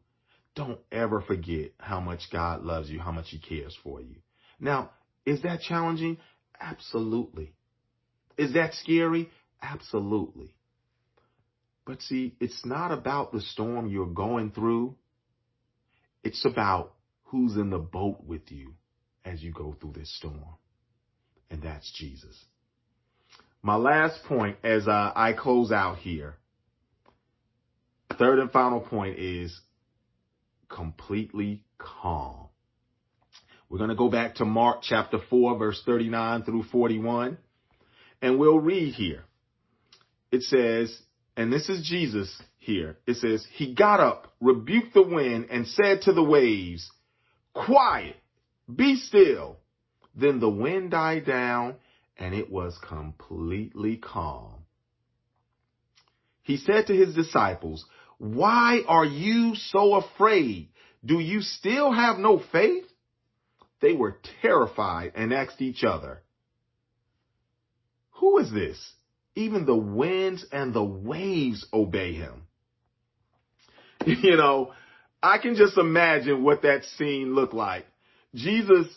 don't 0.55 0.79
ever 0.91 1.21
forget 1.21 1.71
how 1.79 1.99
much 1.99 2.21
God 2.31 2.63
loves 2.63 2.89
you, 2.89 2.99
how 2.99 3.11
much 3.11 3.27
he 3.29 3.39
cares 3.39 3.77
for 3.83 4.01
you. 4.01 4.15
Now, 4.59 4.91
is 5.25 5.43
that 5.43 5.61
challenging? 5.61 6.17
Absolutely. 6.59 7.53
Is 8.37 8.53
that 8.53 8.73
scary? 8.73 9.29
Absolutely. 9.61 10.55
But 11.85 12.01
see, 12.01 12.35
it's 12.39 12.65
not 12.65 12.91
about 12.91 13.31
the 13.31 13.41
storm 13.41 13.87
you're 13.87 14.07
going 14.07 14.51
through. 14.51 14.95
It's 16.23 16.45
about 16.45 16.92
who's 17.33 17.55
in 17.55 17.71
the 17.71 17.79
boat 17.79 18.23
with 18.23 18.51
you 18.51 18.75
as 19.25 19.41
you 19.41 19.51
go 19.51 19.75
through 19.81 19.93
this 19.93 20.15
storm. 20.17 20.55
And 21.49 21.63
that's 21.63 21.91
Jesus. 21.97 22.45
My 23.63 23.75
last 23.75 24.23
point 24.25 24.57
as 24.63 24.87
uh, 24.87 25.11
I 25.15 25.33
close 25.33 25.71
out 25.71 25.97
here, 25.97 26.35
third 28.19 28.37
and 28.37 28.51
final 28.51 28.81
point 28.81 29.17
is 29.17 29.59
completely 30.69 31.63
calm. 31.79 32.49
We're 33.67 33.79
going 33.79 33.89
to 33.89 33.95
go 33.95 34.11
back 34.11 34.35
to 34.35 34.45
Mark 34.45 34.83
chapter 34.83 35.17
4, 35.27 35.57
verse 35.57 35.81
39 35.87 36.43
through 36.43 36.63
41, 36.71 37.39
and 38.21 38.37
we'll 38.37 38.59
read 38.59 38.93
here. 38.93 39.23
It 40.31 40.43
says, 40.43 40.95
and 41.35 41.51
this 41.51 41.67
is 41.67 41.87
Jesus 41.89 42.39
here. 42.59 42.97
It 43.07 43.15
says, 43.15 43.43
He 43.53 43.73
got 43.73 43.99
up, 43.99 44.35
rebuked 44.39 44.93
the 44.93 45.01
wind, 45.01 45.47
and 45.49 45.65
said 45.65 46.01
to 46.01 46.13
the 46.13 46.23
waves, 46.23 46.91
Quiet, 47.53 48.15
be 48.73 48.95
still. 48.95 49.57
Then 50.15 50.39
the 50.39 50.49
wind 50.49 50.91
died 50.91 51.25
down, 51.25 51.75
and 52.17 52.33
it 52.33 52.51
was 52.51 52.77
completely 52.87 53.97
calm. 53.97 54.65
He 56.43 56.57
said 56.57 56.87
to 56.87 56.95
his 56.95 57.15
disciples, 57.15 57.85
Why 58.17 58.81
are 58.87 59.05
you 59.05 59.55
so 59.55 59.95
afraid? 59.95 60.69
Do 61.05 61.19
you 61.19 61.41
still 61.41 61.91
have 61.91 62.17
no 62.17 62.41
faith? 62.51 62.85
They 63.81 63.93
were 63.93 64.19
terrified 64.41 65.13
and 65.15 65.33
asked 65.33 65.61
each 65.61 65.83
other, 65.83 66.21
Who 68.19 68.39
is 68.39 68.51
this? 68.51 68.93
Even 69.35 69.65
the 69.65 69.75
winds 69.75 70.45
and 70.51 70.73
the 70.73 70.83
waves 70.83 71.65
obey 71.73 72.13
him. 72.13 72.43
You 74.05 74.35
know, 74.35 74.73
I 75.23 75.37
can 75.37 75.55
just 75.55 75.77
imagine 75.77 76.43
what 76.43 76.63
that 76.63 76.83
scene 76.97 77.33
looked 77.33 77.53
like. 77.53 77.85
Jesus, 78.35 78.87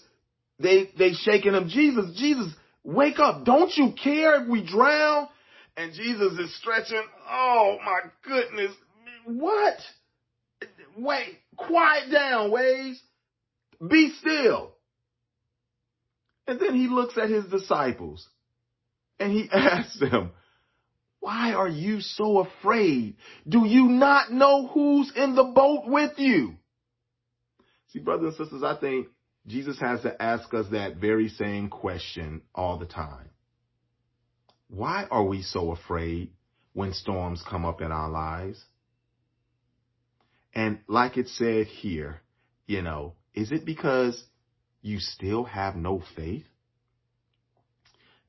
they, 0.58 0.90
they 0.98 1.12
shaking 1.12 1.54
him, 1.54 1.68
Jesus, 1.68 2.16
Jesus, 2.18 2.52
wake 2.82 3.20
up. 3.20 3.44
Don't 3.44 3.70
you 3.76 3.92
care 3.92 4.42
if 4.42 4.48
we 4.48 4.66
drown? 4.66 5.28
And 5.76 5.92
Jesus 5.92 6.32
is 6.38 6.58
stretching. 6.58 7.02
Oh 7.30 7.78
my 7.84 8.10
goodness. 8.24 8.72
What? 9.24 9.76
Wait, 10.98 11.38
quiet 11.56 12.10
down, 12.10 12.50
waves. 12.50 13.00
Be 13.86 14.12
still. 14.18 14.72
And 16.48 16.58
then 16.58 16.74
he 16.74 16.88
looks 16.88 17.16
at 17.18 17.30
his 17.30 17.44
disciples 17.44 18.26
and 19.20 19.30
he 19.30 19.48
asks 19.52 20.00
them, 20.00 20.32
why 21.20 21.52
are 21.52 21.68
you 21.68 22.00
so 22.00 22.38
afraid? 22.38 23.16
Do 23.48 23.66
you 23.66 23.87
not 23.87 24.33
know 24.33 24.68
who's 24.68 25.12
in 25.16 25.35
the 25.35 25.44
boat 25.44 25.85
with 25.87 26.18
you? 26.18 26.55
See, 27.88 27.98
brothers 27.98 28.35
and 28.38 28.46
sisters, 28.46 28.62
I 28.62 28.76
think 28.76 29.09
Jesus 29.46 29.79
has 29.81 30.02
to 30.02 30.20
ask 30.20 30.52
us 30.55 30.66
that 30.72 30.96
very 30.96 31.29
same 31.29 31.68
question 31.68 32.42
all 32.55 32.79
the 32.79 32.87
time. 32.87 33.31
Why 34.68 35.07
are 35.11 35.24
we 35.24 35.42
so 35.42 35.70
afraid 35.70 36.33
when 36.72 36.92
storms 36.92 37.42
come 37.48 37.64
up 37.64 37.81
in 37.81 37.92
our 37.92 38.11
lives? 38.11 38.62
And 40.55 40.81
like 40.88 41.16
it 41.16 41.29
said 41.29 41.66
here, 41.66 42.20
you 42.66 42.83
know, 42.83 43.14
is 43.35 43.52
it 43.52 43.64
because 43.64 44.22
you 44.83 44.98
still 44.98 45.44
have 45.44 45.76
no 45.76 46.02
faith? 46.16 46.46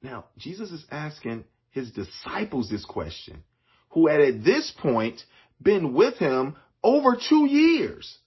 Now, 0.02 0.26
Jesus 0.38 0.72
is 0.72 0.86
asking 0.92 1.46
his 1.72 1.92
disciples 1.92 2.70
this 2.70 2.86
question, 2.86 3.44
who 3.90 4.08
had 4.08 4.22
at 4.22 4.44
this 4.44 4.72
point 4.82 5.22
been 5.62 5.94
with 5.94 6.16
him 6.18 6.56
over 6.84 7.18
two 7.30 7.46
years. 7.46 8.18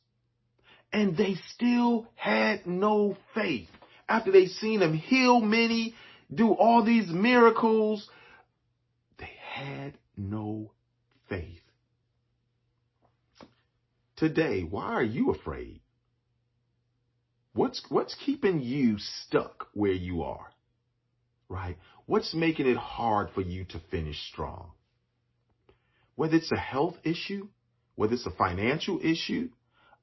And 0.93 1.17
they 1.17 1.37
still 1.55 2.09
had 2.17 2.67
no 2.67 3.17
faith. 3.35 3.69
After 4.09 4.33
they 4.33 4.47
seen 4.47 4.83
him 4.83 4.95
heal 4.95 5.41
many, 5.41 5.95
do 6.33 6.53
all 6.53 6.85
these 6.85 7.09
miracles, 7.09 8.09
they 9.19 9.31
had 9.41 9.97
no 10.17 10.73
faith. 11.29 11.61
Today, 14.17 14.63
why 14.69 14.87
are 14.87 15.03
you 15.03 15.31
afraid? 15.31 15.81
What's, 17.55 17.83
what's 17.89 18.15
keeping 18.15 18.61
you 18.61 18.97
stuck 18.99 19.69
where 19.75 19.93
you 19.93 20.23
are? 20.23 20.53
Right? 21.49 21.79
What's 22.11 22.35
making 22.35 22.67
it 22.67 22.77
hard 22.77 23.29
for 23.37 23.41
you 23.41 23.65
to 23.67 23.81
finish 23.93 24.17
strong? 24.33 24.73
Whether 26.17 26.39
it's 26.39 26.51
a 26.51 26.59
health 26.59 26.97
issue, 27.05 27.47
whether 27.95 28.15
it's 28.15 28.27
a 28.27 28.33
financial 28.33 28.99
issue, 29.01 29.51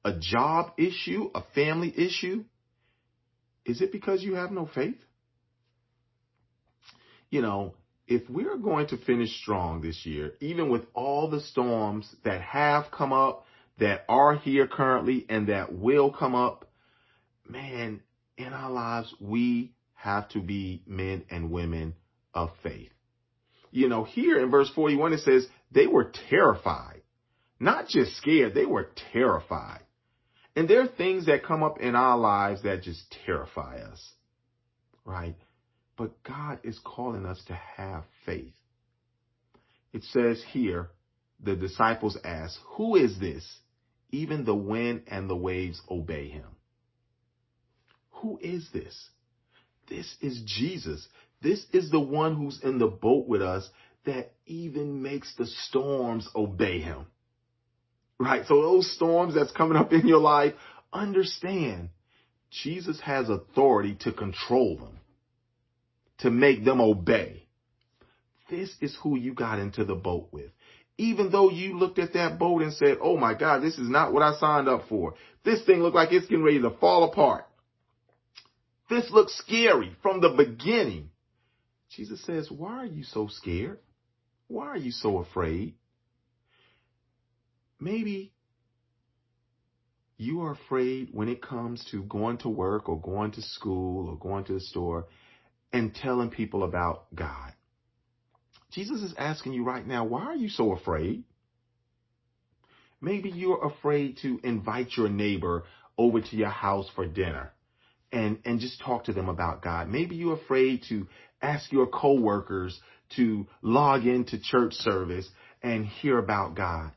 a 0.06 0.14
job 0.18 0.72
issue, 0.78 1.28
a 1.34 1.42
family 1.54 1.92
issue, 1.94 2.44
is 3.66 3.82
it 3.82 3.92
because 3.92 4.22
you 4.22 4.36
have 4.36 4.50
no 4.50 4.70
faith? 4.74 4.96
You 7.28 7.42
know, 7.42 7.74
if 8.06 8.22
we're 8.30 8.56
going 8.56 8.86
to 8.86 8.96
finish 8.96 9.42
strong 9.42 9.82
this 9.82 10.06
year, 10.06 10.32
even 10.40 10.70
with 10.70 10.86
all 10.94 11.28
the 11.28 11.42
storms 11.42 12.10
that 12.24 12.40
have 12.40 12.86
come 12.90 13.12
up, 13.12 13.44
that 13.80 14.06
are 14.08 14.34
here 14.34 14.66
currently, 14.66 15.26
and 15.28 15.48
that 15.48 15.74
will 15.74 16.10
come 16.10 16.34
up, 16.34 16.70
man, 17.46 18.00
in 18.38 18.54
our 18.54 18.70
lives, 18.70 19.14
we 19.20 19.74
have 19.98 20.28
to 20.30 20.40
be 20.40 20.82
men 20.86 21.24
and 21.28 21.50
women 21.50 21.94
of 22.32 22.50
faith. 22.62 22.92
You 23.70 23.88
know, 23.88 24.04
here 24.04 24.38
in 24.38 24.50
verse 24.50 24.70
41, 24.74 25.12
it 25.12 25.20
says 25.20 25.46
they 25.72 25.88
were 25.88 26.12
terrified, 26.30 27.02
not 27.58 27.88
just 27.88 28.16
scared, 28.16 28.54
they 28.54 28.64
were 28.64 28.90
terrified. 29.12 29.82
And 30.54 30.68
there 30.68 30.82
are 30.82 30.88
things 30.88 31.26
that 31.26 31.44
come 31.44 31.62
up 31.62 31.80
in 31.80 31.94
our 31.94 32.16
lives 32.16 32.62
that 32.62 32.82
just 32.82 33.14
terrify 33.26 33.80
us, 33.80 34.12
right? 35.04 35.36
But 35.96 36.22
God 36.22 36.60
is 36.62 36.78
calling 36.84 37.26
us 37.26 37.42
to 37.48 37.54
have 37.54 38.04
faith. 38.24 38.54
It 39.92 40.04
says 40.04 40.42
here, 40.52 40.90
the 41.42 41.56
disciples 41.56 42.16
asked, 42.24 42.58
Who 42.76 42.94
is 42.94 43.18
this? 43.18 43.44
Even 44.10 44.44
the 44.44 44.54
wind 44.54 45.02
and 45.08 45.28
the 45.28 45.36
waves 45.36 45.80
obey 45.90 46.28
him. 46.28 46.56
Who 48.22 48.38
is 48.40 48.68
this? 48.72 49.10
This 49.88 50.16
is 50.20 50.42
Jesus. 50.44 51.06
This 51.42 51.64
is 51.72 51.90
the 51.90 52.00
one 52.00 52.36
who's 52.36 52.60
in 52.62 52.78
the 52.78 52.88
boat 52.88 53.26
with 53.26 53.42
us 53.42 53.68
that 54.04 54.32
even 54.46 55.02
makes 55.02 55.34
the 55.36 55.46
storms 55.46 56.28
obey 56.34 56.80
him. 56.80 57.06
Right? 58.18 58.44
So 58.46 58.62
those 58.62 58.92
storms 58.94 59.34
that's 59.34 59.52
coming 59.52 59.76
up 59.76 59.92
in 59.92 60.06
your 60.06 60.20
life, 60.20 60.54
understand 60.92 61.90
Jesus 62.50 63.00
has 63.00 63.28
authority 63.28 63.96
to 64.00 64.12
control 64.12 64.76
them, 64.76 64.98
to 66.18 66.30
make 66.30 66.64
them 66.64 66.80
obey. 66.80 67.44
This 68.50 68.70
is 68.80 68.96
who 69.02 69.16
you 69.16 69.34
got 69.34 69.58
into 69.58 69.84
the 69.84 69.94
boat 69.94 70.28
with. 70.32 70.50
Even 70.96 71.30
though 71.30 71.50
you 71.50 71.78
looked 71.78 71.98
at 71.98 72.14
that 72.14 72.38
boat 72.38 72.62
and 72.62 72.72
said, 72.72 72.98
oh 73.00 73.16
my 73.16 73.34
God, 73.34 73.62
this 73.62 73.78
is 73.78 73.88
not 73.88 74.12
what 74.12 74.22
I 74.22 74.36
signed 74.40 74.68
up 74.68 74.88
for. 74.88 75.14
This 75.44 75.64
thing 75.64 75.80
looked 75.80 75.94
like 75.94 76.12
it's 76.12 76.26
getting 76.26 76.42
ready 76.42 76.60
to 76.60 76.70
fall 76.70 77.04
apart. 77.04 77.44
This 78.88 79.10
looks 79.10 79.36
scary 79.38 79.94
from 80.02 80.20
the 80.20 80.30
beginning. 80.30 81.10
Jesus 81.90 82.24
says, 82.24 82.50
Why 82.50 82.78
are 82.78 82.86
you 82.86 83.04
so 83.04 83.28
scared? 83.28 83.78
Why 84.46 84.66
are 84.66 84.76
you 84.78 84.92
so 84.92 85.18
afraid? 85.18 85.74
Maybe 87.78 88.32
you 90.16 90.42
are 90.42 90.52
afraid 90.52 91.10
when 91.12 91.28
it 91.28 91.42
comes 91.42 91.84
to 91.90 92.02
going 92.02 92.38
to 92.38 92.48
work 92.48 92.88
or 92.88 93.00
going 93.00 93.32
to 93.32 93.42
school 93.42 94.08
or 94.08 94.18
going 94.18 94.44
to 94.44 94.54
the 94.54 94.60
store 94.60 95.06
and 95.72 95.94
telling 95.94 96.30
people 96.30 96.64
about 96.64 97.14
God. 97.14 97.52
Jesus 98.72 99.02
is 99.02 99.14
asking 99.16 99.52
you 99.52 99.64
right 99.64 99.86
now, 99.86 100.04
why 100.04 100.24
are 100.24 100.36
you 100.36 100.48
so 100.48 100.72
afraid? 100.72 101.24
Maybe 103.00 103.28
you're 103.28 103.64
afraid 103.64 104.18
to 104.22 104.40
invite 104.42 104.96
your 104.96 105.08
neighbor 105.08 105.64
over 105.96 106.20
to 106.20 106.36
your 106.36 106.48
house 106.48 106.88
for 106.94 107.06
dinner 107.06 107.52
and, 108.12 108.38
and 108.44 108.60
just 108.60 108.80
talk 108.82 109.04
to 109.04 109.12
them 109.12 109.28
about 109.28 109.62
God. 109.62 109.88
Maybe 109.88 110.16
you're 110.16 110.36
afraid 110.36 110.82
to 110.88 111.06
ask 111.42 111.70
your 111.72 111.86
coworkers 111.86 112.78
to 113.16 113.46
log 113.62 114.06
into 114.06 114.38
church 114.40 114.72
service 114.74 115.28
and 115.62 115.86
hear 115.86 116.18
about 116.18 116.54
God. 116.54 116.92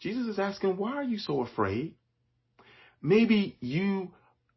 Jesus 0.00 0.26
is 0.26 0.38
asking, 0.38 0.76
why 0.76 0.92
are 0.92 1.04
you 1.04 1.18
so 1.18 1.42
afraid? 1.42 1.94
Maybe 3.02 3.56
you 3.60 4.10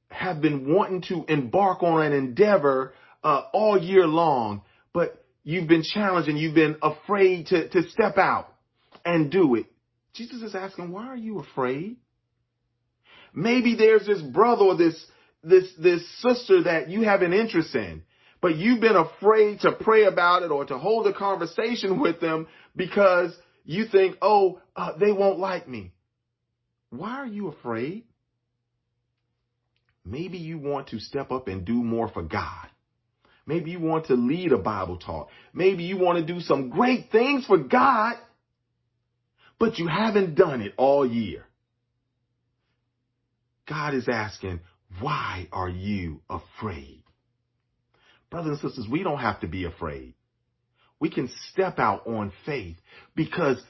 have 0.10 0.41
been 0.41 0.73
wanting 0.73 1.02
to 1.04 1.25
embark 1.28 1.84
on 1.84 2.02
an 2.02 2.13
endeavor 2.13 2.93
uh, 3.23 3.43
all 3.54 3.78
year 3.78 4.08
long, 4.08 4.63
but 4.93 5.23
you've 5.43 5.67
been 5.67 5.84
challenged 5.84 6.30
and 6.30 6.38
you've 6.38 6.56
been 6.56 6.78
afraid 6.82 7.47
to, 7.47 7.69
to 7.69 7.89
step 7.89 8.17
out 8.17 8.54
and 9.06 9.32
do 9.32 9.56
it. 9.56 9.67
Jesus 10.13 10.41
is 10.41 10.56
asking, 10.56 10.91
why 10.91 11.08
are 11.08 11.15
you 11.15 11.39
afraid? 11.39 11.97
Maybe 13.34 13.75
there's 13.75 14.06
this 14.08 14.21
brother 14.21 14.63
or 14.65 14.75
this 14.75 15.06
this 15.43 15.65
this 15.78 16.02
sister 16.21 16.63
that 16.63 16.89
you 16.89 17.02
have 17.04 17.21
an 17.21 17.34
interest 17.34 17.73
in, 17.75 18.04
but 18.41 18.56
you've 18.56 18.82
been 18.82 18.95
afraid 18.95 19.62
to 19.62 19.71
pray 19.71 20.06
about 20.06 20.43
it 20.43 20.52
or 20.52 20.65
to 20.65 20.78
hold 20.78 21.08
a 21.08 21.13
conversation 21.13 21.99
with 21.99 22.19
them 22.19 22.47
because 22.75 23.34
you 23.65 23.86
think, 23.86 24.17
oh, 24.21 24.60
uh, 24.75 24.97
they 24.97 25.12
won't 25.12 25.39
like 25.39 25.67
me. 25.67 25.91
Why 26.89 27.17
are 27.17 27.28
you 27.28 27.49
afraid? 27.49 28.04
Maybe 30.06 30.38
you 30.39 30.58
want 30.58 30.88
to 30.89 30.99
step 30.99 31.32
up 31.32 31.47
and 31.47 31.65
do 31.65 31.73
more 31.73 32.08
for 32.08 32.23
God. 32.23 32.67
Maybe 33.45 33.71
you 33.71 33.80
want 33.80 34.08
to 34.08 34.13
lead 34.13 34.52
a 34.52 34.58
Bible 34.58 34.97
talk. 34.97 35.30
Maybe 35.54 35.84
you 35.84 35.97
want 35.97 36.19
to 36.19 36.34
do 36.34 36.39
some 36.39 36.69
great 36.69 37.12
things 37.12 37.45
for 37.45 37.58
God, 37.58 38.15
but 39.60 39.78
you 39.78 39.88
haven't 39.88 40.36
done 40.36 40.62
it 40.62 40.73
all 40.78 41.06
year. 41.06 41.45
God 43.67 43.93
is 43.93 44.08
asking, 44.08 44.62
why 44.99 45.47
are 45.52 45.69
you 45.69 46.21
afraid? 46.30 47.04
Brothers 48.30 48.60
and 48.62 48.69
sisters, 48.69 48.88
we 48.89 49.04
don't 49.04 49.19
have 49.19 49.41
to 49.41 49.47
be 49.47 49.65
afraid. 49.65 50.13
We 50.99 51.10
can 51.10 51.30
step 51.52 51.80
out 51.80 52.06
on 52.08 52.34
faith 52.45 52.78
because 53.15 53.62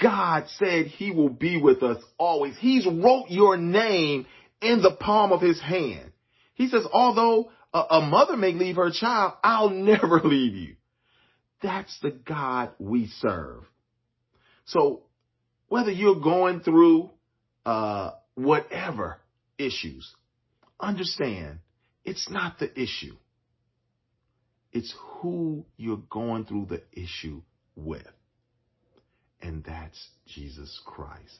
God 0.00 0.44
said 0.58 0.86
he 0.86 1.10
will 1.10 1.28
be 1.28 1.60
with 1.60 1.82
us 1.82 2.02
always. 2.18 2.56
He's 2.58 2.86
wrote 2.86 3.26
your 3.28 3.56
name 3.56 4.26
in 4.62 4.80
the 4.82 4.96
palm 4.98 5.32
of 5.32 5.40
his 5.40 5.60
hand. 5.60 6.12
He 6.54 6.68
says, 6.68 6.86
although 6.90 7.50
a, 7.74 8.00
mother 8.00 8.36
may 8.36 8.52
leave 8.52 8.76
her 8.76 8.90
child, 8.90 9.34
I'll 9.42 9.70
never 9.70 10.20
leave 10.22 10.54
you. 10.54 10.76
That's 11.62 11.98
the 12.00 12.10
God 12.10 12.70
we 12.78 13.08
serve. 13.18 13.64
So 14.66 15.02
whether 15.68 15.90
you're 15.90 16.20
going 16.20 16.60
through 16.60 17.10
uh, 17.64 18.12
whatever 18.34 19.18
issues, 19.58 20.14
understand 20.80 21.58
it's 22.04 22.28
not 22.30 22.58
the 22.58 22.70
issue. 22.80 23.16
It's 24.72 24.94
who 25.20 25.64
you're 25.76 26.02
going 26.10 26.44
through 26.44 26.66
the 26.66 26.82
issue 26.92 27.42
with. 27.74 28.06
And 29.40 29.64
that's 29.64 30.08
Jesus 30.26 30.80
Christ. 30.84 31.38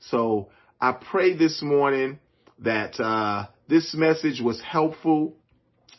So 0.00 0.50
I 0.80 0.92
pray 0.92 1.36
this 1.36 1.62
morning 1.62 2.18
that 2.60 2.98
uh, 3.00 3.46
this 3.68 3.94
message 3.94 4.40
was 4.40 4.60
helpful 4.60 5.36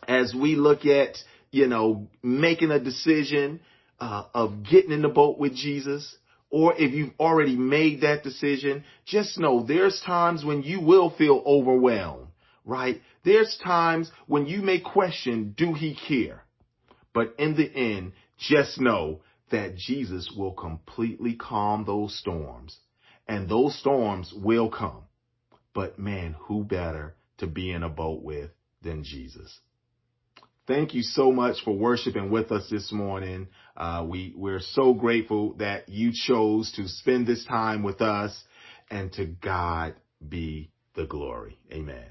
as 0.08 0.34
we 0.34 0.56
look 0.56 0.86
at, 0.86 1.17
you 1.52 1.67
know, 1.67 2.08
making 2.22 2.72
a 2.72 2.80
decision 2.80 3.62
uh, 4.00 4.26
of 4.34 4.63
getting 4.69 4.91
in 4.91 5.02
the 5.02 5.10
boat 5.10 5.38
with 5.38 5.56
Jesus. 5.56 6.15
Or 6.50 6.74
if 6.76 6.93
you've 6.93 7.13
already 7.19 7.56
made 7.56 8.02
that 8.02 8.24
decision, 8.24 8.84
just 9.06 9.39
know 9.39 9.63
there's 9.63 10.02
times 10.06 10.46
when 10.46 10.63
you 10.63 10.82
will 10.82 11.10
feel 11.10 11.41
overwhelmed, 11.46 12.28
right? 12.65 13.02
There's 13.23 13.58
times 13.63 14.12
when 14.28 14.45
you 14.45 14.62
may 14.62 14.80
question, 14.80 15.54
do 15.58 15.73
he 15.73 15.95
care? 15.95 16.43
But 17.13 17.36
in 17.38 17.56
the 17.56 17.71
end, 17.71 18.13
just 18.38 18.80
know 18.80 19.21
that 19.52 19.76
Jesus 19.76 20.32
will 20.36 20.54
completely 20.54 21.36
calm 21.36 21.86
those 21.86 22.17
storms 22.17 22.78
and 23.28 23.47
those 23.47 23.78
storms 23.80 24.34
will 24.36 24.69
come. 24.69 25.04
But 25.73 25.99
man, 25.99 26.36
who 26.39 26.63
better 26.63 27.15
to 27.38 27.47
be 27.47 27.71
in 27.71 27.84
a 27.84 27.89
boat 27.89 28.23
with 28.23 28.52
than 28.82 29.04
Jesus? 29.04 29.60
Thank 30.65 30.93
you 30.93 31.02
so 31.02 31.32
much 31.32 31.58
for 31.65 31.76
worshiping 31.76 32.32
with 32.32 32.52
us 32.52 32.69
this 32.69 32.91
morning. 32.91 33.47
Uh, 33.76 34.06
we, 34.08 34.34
we're 34.36 34.62
so 34.62 34.93
grateful 34.93 35.54
that 35.56 35.89
you 35.89 36.12
chose 36.13 36.71
to 36.73 36.88
spend 36.88 37.28
this 37.28 37.43
time 37.45 37.84
with 37.84 38.02
us 38.02 38.43
and 38.89 39.12
to 39.13 39.26
God 39.26 39.95
be 40.28 40.71
the 40.95 41.06
glory. 41.06 41.58
Amen. 41.71 42.06